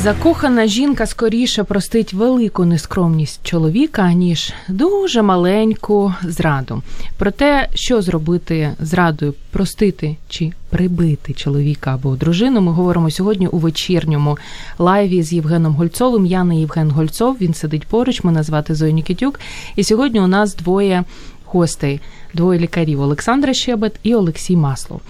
[0.05, 6.82] Закохана жінка скоріше простить велику нескромність чоловіка, ніж дуже маленьку зраду.
[7.18, 13.59] Про те, що зробити зрадою, простити чи прибити чоловіка або дружину, ми говоримо сьогодні у
[13.59, 14.38] вечірньому
[14.78, 16.26] лайві з Євгеном Гольцовим.
[16.26, 18.24] Я не Євген Гольцов, він сидить поруч.
[18.24, 19.40] Мене звати Зоя Нікітюк.
[19.76, 21.05] І сьогодні у нас двоє
[21.44, 22.00] гостей,
[22.34, 25.00] двоє лікарів Олександра Щебет і Олексій Маслов.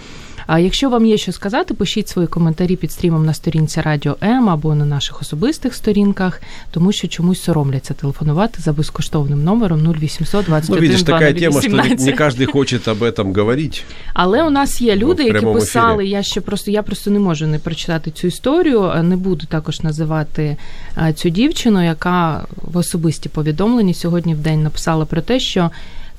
[0.47, 4.49] А якщо вам є що сказати, пишіть свої коментарі під стрімом на сторінці Радіо М
[4.51, 6.40] або на наших особистих сторінках,
[6.70, 11.70] тому що чомусь соромляться телефонувати за безкоштовним номером 0800 Ну, 21 видишь, такая тема, что
[11.70, 12.07] не, 2018.
[12.07, 13.84] не каждый хочет об этом говорить.
[14.14, 16.07] Але у нас є люди, які писали.
[16.07, 18.82] Я ще просто я просто не можу не прочитати цю історію.
[18.84, 20.57] е, Не буду також називати
[20.99, 25.70] е, цю дівчину, яка в особисті повідомленні сьогодні в день написала про те, що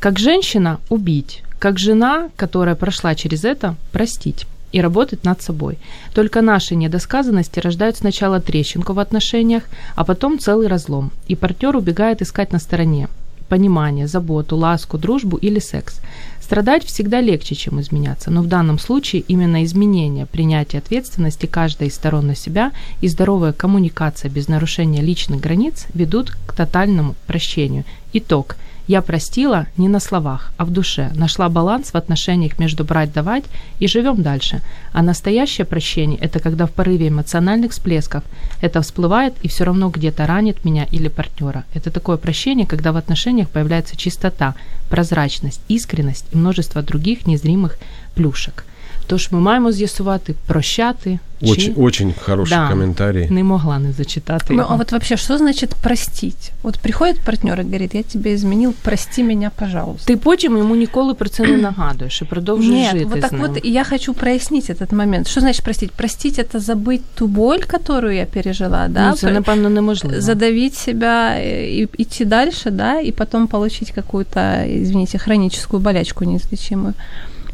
[0.05, 5.79] як женщина убить, как жена, которая прошла через это, простить и работать над собой.
[6.13, 9.63] Только наши недосказанности рождают сначала трещинку в отношениях,
[9.95, 13.07] а потом целый разлом, и партнер убегает искать на стороне
[13.49, 16.01] понимание, заботу, ласку, дружбу или секс.
[16.39, 21.95] Страдать всегда легче, чем изменяться, но в данном случае именно изменение, принятие ответственности каждой из
[21.95, 27.85] сторон на себя и здоровая коммуникация без нарушения личных границ ведут к тотальному прощению.
[28.13, 28.55] Итог.
[28.87, 31.11] Я простила не на словах, а в душе.
[31.15, 33.45] Нашла баланс в отношениях между брать-давать
[33.79, 34.61] и живем дальше.
[34.93, 38.23] А настоящее прощение– это когда в порыве эмоциональных всплесков
[38.61, 41.63] это всплывает и все равно где-то ранит меня или партнера.
[41.73, 44.53] Это такое прощение, когда в отношениях появляется чистота,
[44.89, 47.79] прозрачность, искренность и множество других незримых
[48.13, 48.65] плюшек.
[49.06, 52.68] Тож ми маємо з'ясувати, прощати Очень, чи очень хороший Да.
[52.68, 53.30] комментарий.
[53.30, 54.44] не могла не зачитати.
[54.48, 54.68] Ну, його.
[54.74, 56.52] а вот вообще, что значит простить?
[56.62, 60.06] Вот приходит партнер и говорит, я тебе изменил, прости меня, пожалуйста.
[60.06, 63.32] Ти потім йому ніколи про це не нагадуєш і продовжуєш Нет, жити вот з так
[63.32, 63.40] ним.
[63.40, 65.28] вот я хочу прояснить этот момент.
[65.28, 65.90] Что значит простить?
[65.90, 69.08] Простить это забыть ту боль, которую я пережила, да?
[69.10, 70.20] ну, це, напевно, неможливо.
[70.20, 76.94] задавить себя и идти дальше, да, и потом получить какую-то, извините, хроническую болячку неизлечимую.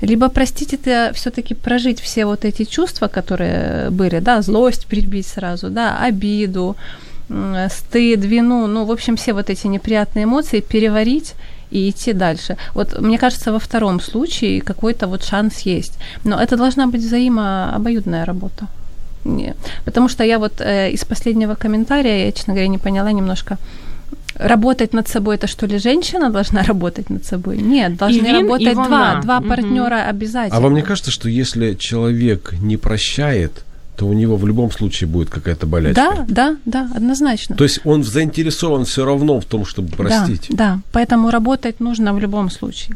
[0.01, 5.69] Либо простить это все-таки прожить все вот эти чувства, которые были, да, злость прибить сразу,
[5.69, 6.75] да, обиду,
[7.69, 11.35] стыд, вину, ну, в общем, все вот эти неприятные эмоции переварить
[11.69, 12.57] и идти дальше.
[12.73, 15.93] Вот мне кажется, во втором случае какой-то вот шанс есть.
[16.23, 18.67] Но это должна быть взаимообоюдная работа.
[19.23, 19.55] Не.
[19.85, 23.57] Потому что я вот э, из последнего комментария, я, честно говоря, не поняла немножко,
[24.35, 27.57] работать над собой это что ли женщина должна работать над собой?
[27.57, 28.87] Нет, должны И вин, работать и вона.
[28.87, 29.49] два, два Мгм.
[29.49, 30.57] партнера обязательно.
[30.57, 33.63] А вам не кажется, что если человек не прощает,
[33.97, 36.01] то у него в любом случае будет какая-то болячка?
[36.01, 37.55] Да, да, да, однозначно.
[37.55, 40.47] То есть он заинтересован все равно в том, чтобы простить.
[40.49, 42.95] Да, да, поэтому работать нужно в любом случае.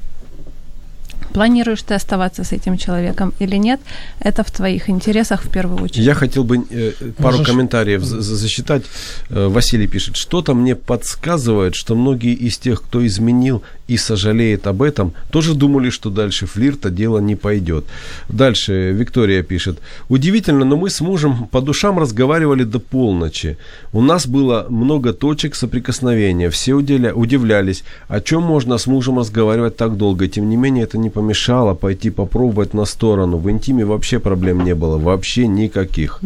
[1.35, 3.79] Планируешь ты оставаться с этим человеком или нет,
[4.21, 6.05] это в твоих интересах в первую очередь.
[6.05, 8.83] Я хотел бы э, пару Можешь- комментариев за- за- засчитать.
[9.29, 14.81] Э, Василий пишет, что-то мне подсказывает, что многие из тех, кто изменил и сожалеет об
[14.81, 17.85] этом, тоже думали, что дальше флирта дело не пойдет.
[18.29, 19.79] Дальше Виктория пишет,
[20.09, 23.57] удивительно, но мы с мужем по душам разговаривали до полночи.
[23.93, 29.77] У нас было много точек соприкосновения, все удивля- удивлялись, о чем можно с мужем разговаривать
[29.77, 30.27] так долго.
[30.27, 33.37] Тем не менее, это не помешало пойти попробовать на сторону.
[33.37, 36.21] В интиме вообще проблем не было, вообще никаких.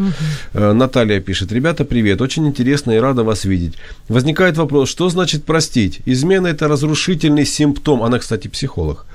[0.53, 3.73] Э, Наталья пишет, ребята, привет, очень интересно и рада вас видеть.
[4.07, 5.99] Возникает вопрос, что значит простить?
[6.05, 9.05] Измена это разрушительный симптом, она, кстати, психолог,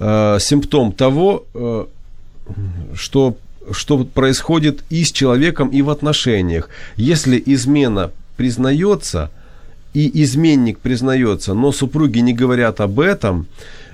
[0.00, 1.84] Э, симптом того, э,
[2.94, 3.36] что,
[3.72, 6.68] что происходит и с человеком, и в отношениях.
[6.96, 9.30] Если измена признается,
[9.94, 13.46] и изменник признается, но супруги не говорят об этом,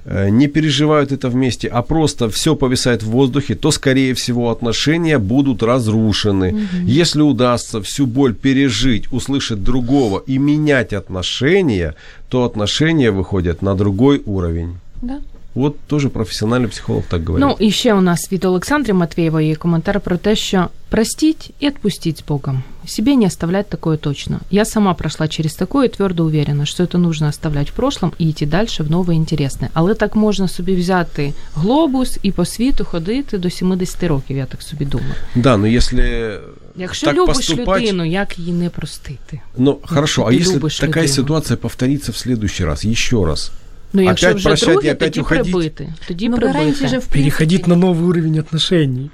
[0.05, 5.63] не переживают это вместе, а просто все повисает в воздухе, то, скорее всего, отношения будут
[5.63, 6.69] разрушены.
[6.83, 11.95] Если удастся всю боль пережить, услышать другого и менять отношения,
[12.29, 14.77] то отношения выходят на другой уровень.
[15.03, 15.21] Да.
[15.56, 17.48] Вот тоже профессиональный психолог так говорит.
[17.48, 21.68] Ну і ще у нас від Олександри Матвєєвої є коментар про те, що простіть і
[21.68, 22.64] відпустіть з Богом.
[22.86, 24.40] Себе не оставлять такое точно.
[24.52, 28.30] Я сама прошла через такое и твердо уверена, что это нужно оставлять в прошлом і
[28.30, 29.70] йти далі в нове інтересне.
[29.74, 34.62] Але так можна собі взяти глобус і по світу ходити до 70 років, я так
[34.62, 35.14] собі думаю.
[35.36, 36.40] Да, но если
[36.76, 39.42] Якщо так любиш поступать, людину, як її не простити?
[39.58, 41.16] Ну, хорошо, а ты если любишь такая людину.
[41.16, 43.52] ситуация повторится в следующий раз, еще раз?
[43.94, 45.44] Ну, якщо Опять вже прощать друге, і опять тоді уходить?
[45.44, 45.94] прибити.
[46.08, 46.88] Тоді Ну, гарантии прибити.
[46.88, 49.10] же в принципе Переходить на новый уровень отношений.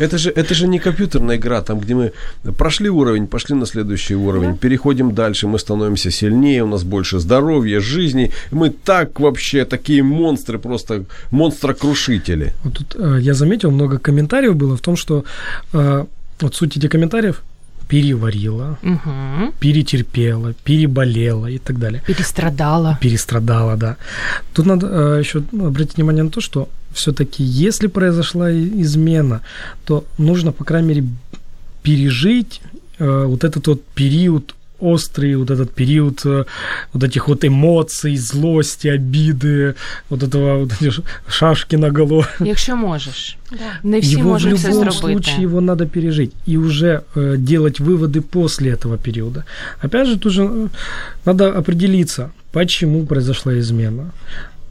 [0.00, 2.10] Это же, это же не компьютерная игра, там, где мы
[2.56, 7.80] прошли уровень, пошли на следующий уровень, переходим дальше, мы становимся сильнее, у нас больше здоровья,
[7.80, 8.30] жизни.
[8.52, 12.52] Мы так вообще, такие монстры, просто монстрокрушители.
[12.64, 15.24] Вот тут э, я заметил, много комментариев было в том, что
[15.74, 16.04] э,
[16.40, 17.42] вот суть этих комментариев
[17.93, 19.53] переварила, Угу.
[19.59, 22.01] перетерпела, переболела и так далее.
[22.07, 22.97] Перестрадала.
[23.01, 23.97] Перестрадала, да.
[24.53, 29.41] Тут надо э, еще обратить внимание на то, что все-таки, если произошла измена,
[29.85, 31.03] то нужно, по крайней мере,
[31.83, 32.61] пережить
[32.99, 36.45] э, вот этот вот период острый, вот этот период э,
[36.93, 39.75] вот этих вот эмоций, злости, обиды,
[40.09, 40.91] вот этого вот эти
[41.27, 42.25] шашки на голову.
[42.39, 43.37] Якщо можеш.
[43.83, 44.91] Не всі его в любом зробити.
[44.91, 49.43] случае его надо пережить и уже э, делать выводы после этого периода.
[49.83, 50.67] Опять же, тут же э,
[51.25, 54.11] надо определиться, почему произошла измена.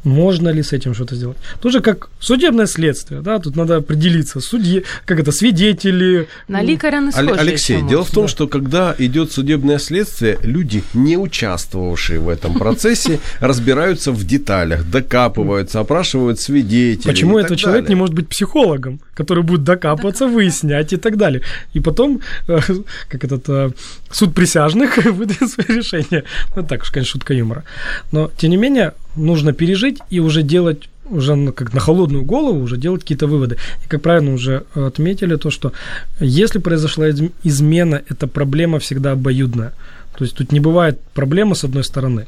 [0.04, 1.36] Можно ли с этим что-то сделать?
[1.60, 6.26] Тоже как судебное следствие, да, тут надо определиться, судьи, как это, свидетели.
[6.48, 7.40] На лікаря не Але- схоже.
[7.40, 13.18] Алексей, дело в том, что когда идет судебное следствие, люди, не участвовавшие в этом процессе,
[13.40, 17.12] разбираются в деталях, докапываются, опрашивают свидетелей.
[17.12, 21.42] Почему этот человек не может быть психологом, который будет докапываться, выяснять и так далее.
[21.74, 23.70] И потом, как этот э,
[24.12, 26.24] суд присяжных выдает свое решение.
[26.56, 27.64] Ну, так уж, конечно, шутка юмора.
[28.12, 32.60] Но, тем не менее, нужно пережить и уже делать уже ну, как на холодную голову
[32.60, 33.56] уже делать какие-то выводы.
[33.84, 35.72] И как правильно уже отметили то, что
[36.20, 39.72] если произошла изм- измена, эта проблема всегда обоюдная.
[40.16, 42.26] То есть тут не бывает проблемы с одной стороны.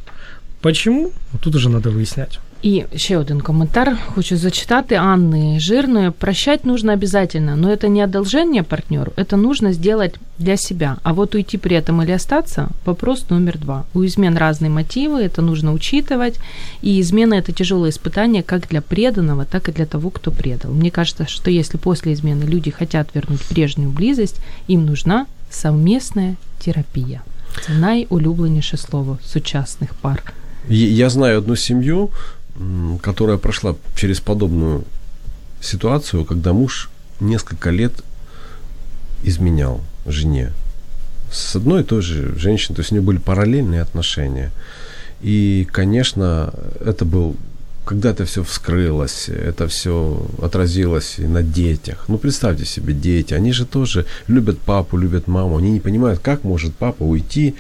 [0.61, 1.13] Почему?
[1.33, 2.41] Вот тут уже надо выяснять.
[2.64, 6.10] І ще один коментар хочу зачитати Анны Жирної.
[6.12, 10.98] Прощать нужно обязательно, но это не одолжение партнеру, это нужно сделать для себя.
[11.04, 13.84] А вот уйти при этом или остаться – вопрос номер два.
[13.94, 16.36] У измен разные мотивы, это нужно учитывать.
[16.82, 20.72] И измена – это тяжелое испытание как для преданного, так и для того, кто предал.
[20.74, 24.36] Мне кажется, что если после измены люди хотят вернуть прежнюю близость,
[24.70, 27.22] им нужна совместная терапия.
[27.66, 30.24] Це найулюбленіше слово сучасних пар.
[30.72, 32.10] Е- Я знаю одну семью, м,
[33.03, 34.85] которая прошла через подобную
[35.61, 36.91] ситуацию, когда муж
[37.21, 37.93] несколько лет
[39.23, 40.53] изменял жене
[41.33, 44.53] с одной и той же женщиной, то есть у них были параллельные отношения.
[45.21, 47.37] И, конечно, это был
[47.85, 52.05] когда это все вскрылось, это все отразилось и на детях.
[52.09, 56.45] Ну, представьте себе, дети, они же тоже любят папу, любят маму, они не понимают, как
[56.45, 57.55] может папа уйти,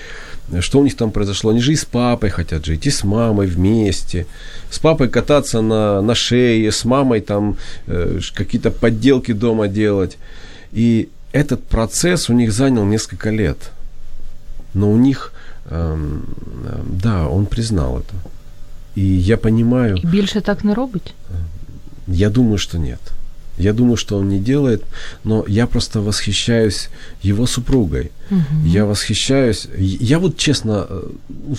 [0.60, 1.50] что у них там произошло.
[1.50, 4.26] Они же и с папой хотят жить, и с мамой вместе.
[4.70, 7.56] С папой кататься на, на шее, с мамой там
[7.86, 10.16] э, какие-то подделки дома делать.
[10.72, 13.58] И этот процесс у них занял несколько лет.
[14.72, 15.32] Но у них,
[15.70, 16.24] эм,
[17.02, 18.14] да, он признал это.
[18.96, 19.96] И я понимаю...
[19.96, 21.14] І більше так не робить?
[22.08, 23.00] Я думаю, что нет.
[23.58, 24.82] Я думаю, что он не делает,
[25.24, 26.88] но я просто восхищаюсь
[27.22, 28.10] его супругой.
[28.30, 28.66] Угу.
[28.66, 29.68] Я восхищаюсь.
[29.78, 31.02] Я вот честно, э,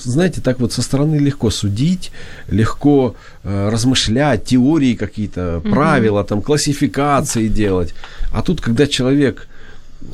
[0.03, 2.11] знаете, так вот со стороны легко судить,
[2.49, 5.69] легко э, размышлять, теории какие-то, угу.
[5.69, 7.93] правила, там, классификации делать.
[8.33, 9.47] А тут, когда человек
[10.01, 10.05] э,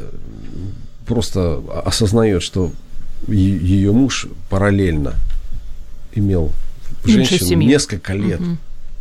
[1.07, 2.71] просто осознает, что
[3.27, 5.13] ее муж параллельно
[6.13, 6.51] имел
[7.05, 8.57] женщину несколько лет угу.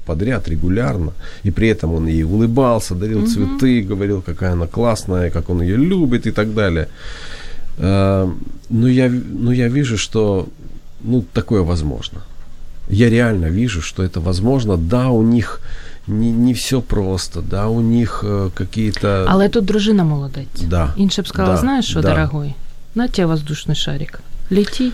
[0.07, 1.13] подряд, регулярно,
[1.45, 3.27] и при этом он ей улыбался, дарил угу.
[3.27, 6.89] цветы, говорил, какая она классная, как он ее любит и так далее.
[7.79, 8.33] А,
[8.69, 10.49] но я, но я вижу, что
[11.03, 12.23] ну, такое возможно.
[12.89, 14.77] Я реально вижу, что это возможно.
[14.77, 15.61] Да, у них
[16.07, 19.27] не, не все просто, да, у них э, какие-то...
[19.29, 20.63] Але тут дружина молодець.
[20.63, 20.95] Да.
[20.97, 22.11] Інше б сказала, да, знаєш що, да.
[22.11, 22.55] дорогой,
[22.95, 24.21] на тебе воздушний шарик.
[24.51, 24.93] Лети.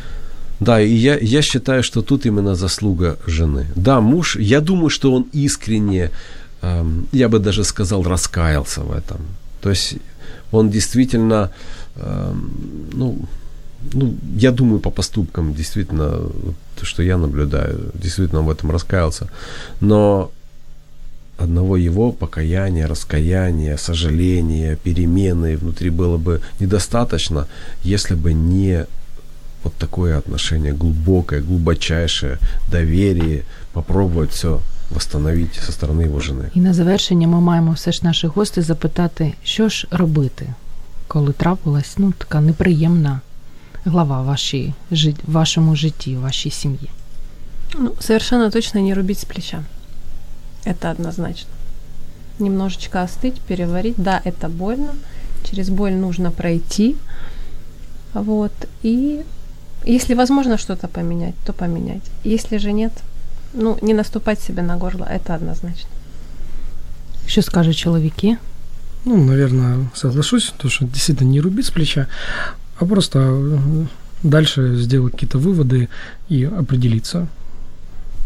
[0.61, 3.67] Да, и я, я считаю, что тут именно заслуга жены.
[3.77, 6.11] Да, муж, я думаю, что он искренне,
[6.63, 9.21] эм, я бы даже сказал, раскаялся в этом.
[9.61, 9.97] То есть
[10.53, 11.51] он действительно,
[11.97, 12.51] эм,
[12.93, 13.19] ну,
[13.93, 16.11] ну, я думаю, по поступкам, действительно,
[16.79, 19.29] то, что я наблюдаю, действительно в этом раскаялся.
[19.81, 20.31] Но
[21.39, 27.47] одного его покаяния, раскаяния, сожаления, перемены внутри было бы недостаточно,
[27.85, 28.87] если бы не
[29.64, 32.38] вот такое отношение глубокое, глубочайшее
[32.72, 33.44] доверие,
[33.74, 36.46] попробовать все восстановить со сторони його жени.
[36.54, 40.54] І на завершення ми маємо все ж наших гостей запитати, що ж робити,
[41.08, 43.22] коли трапилась ну, така неприємна
[43.86, 46.90] глава в вашій, в вашому житті, в вашій сім'ї.
[47.80, 49.64] Ну, совершенно точно не рубить с плеча.
[50.66, 51.50] Это однозначно.
[52.40, 53.96] Немножечко остыть, переварить.
[53.98, 54.94] Да, это больно.
[55.50, 56.96] Через боль нужно пройти.
[58.14, 58.52] Вот.
[58.84, 59.22] И
[59.93, 62.03] если возможно что-то поменять, то поменять.
[62.25, 62.93] Если же нет,
[63.53, 65.89] ну, не наступать себе на горло, это однозначно.
[67.27, 68.39] Что скажут человеки?
[69.05, 72.09] Ну, наверное, соглашусь, потому что действительно не рубить с плеча,
[72.79, 73.85] а просто э,
[74.23, 75.89] дальше сделать какие-то выводы
[76.29, 77.29] и определиться.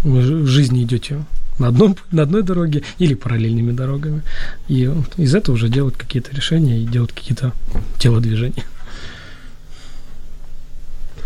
[0.02, 1.24] Вы в жизни идете
[1.58, 4.22] на, одном, на одной дороге или параллельными дорогами.
[4.68, 7.52] И из этого уже делать какие-то решения и делать какие-то
[7.98, 8.64] телодвижения.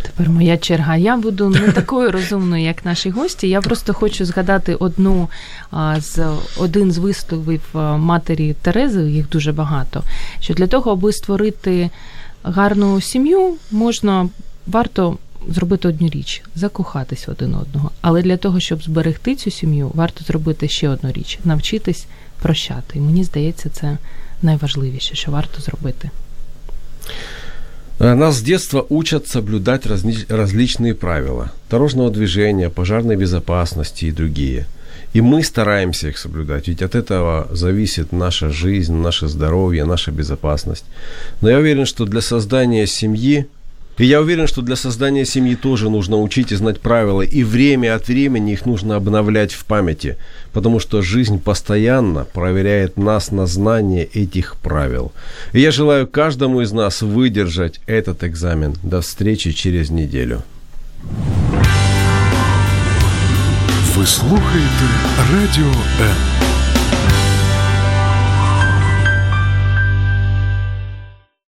[0.04, 0.96] Тепер моя черга.
[0.96, 3.48] Я буду не такою розумною, як наші гості.
[3.48, 5.28] Я просто хочу згадати одну
[5.98, 6.18] з
[6.56, 7.62] один з висловів
[7.96, 10.02] матері Терези, їх дуже багато.
[10.40, 11.90] Що для того, аби створити
[12.42, 14.28] гарну сім'ю, можна
[14.66, 17.90] варто зробити одну річ закохатись один одного.
[18.00, 22.06] Але для того, щоб зберегти цю сім'ю, варто зробити ще одну річ навчитись
[22.42, 22.98] прощати.
[22.98, 23.98] І мені здається, це
[24.42, 26.10] найважливіше, що варто зробити.
[27.98, 34.66] Нас с детства учат соблюдать разли- различные правила дорожного движения, пожарной безопасности и другие.
[35.12, 40.84] И мы стараемся их соблюдать, ведь от этого зависит наша жизнь, наше здоровье, наша безопасность.
[41.40, 43.46] Но я уверен, что для создания семьи,
[43.98, 47.94] и я уверен, что для создания семьи тоже нужно учить и знать правила, и время
[47.94, 50.16] от времени их нужно обновлять в памяти,
[50.52, 55.12] потому что жизнь постоянно проверяет нас на знание этих правил.
[55.52, 58.74] И я желаю каждому из нас выдержать этот экзамен.
[58.82, 60.42] До встречи через неделю.
[63.96, 64.84] Ви слухаєте
[65.32, 66.33] Радіо М.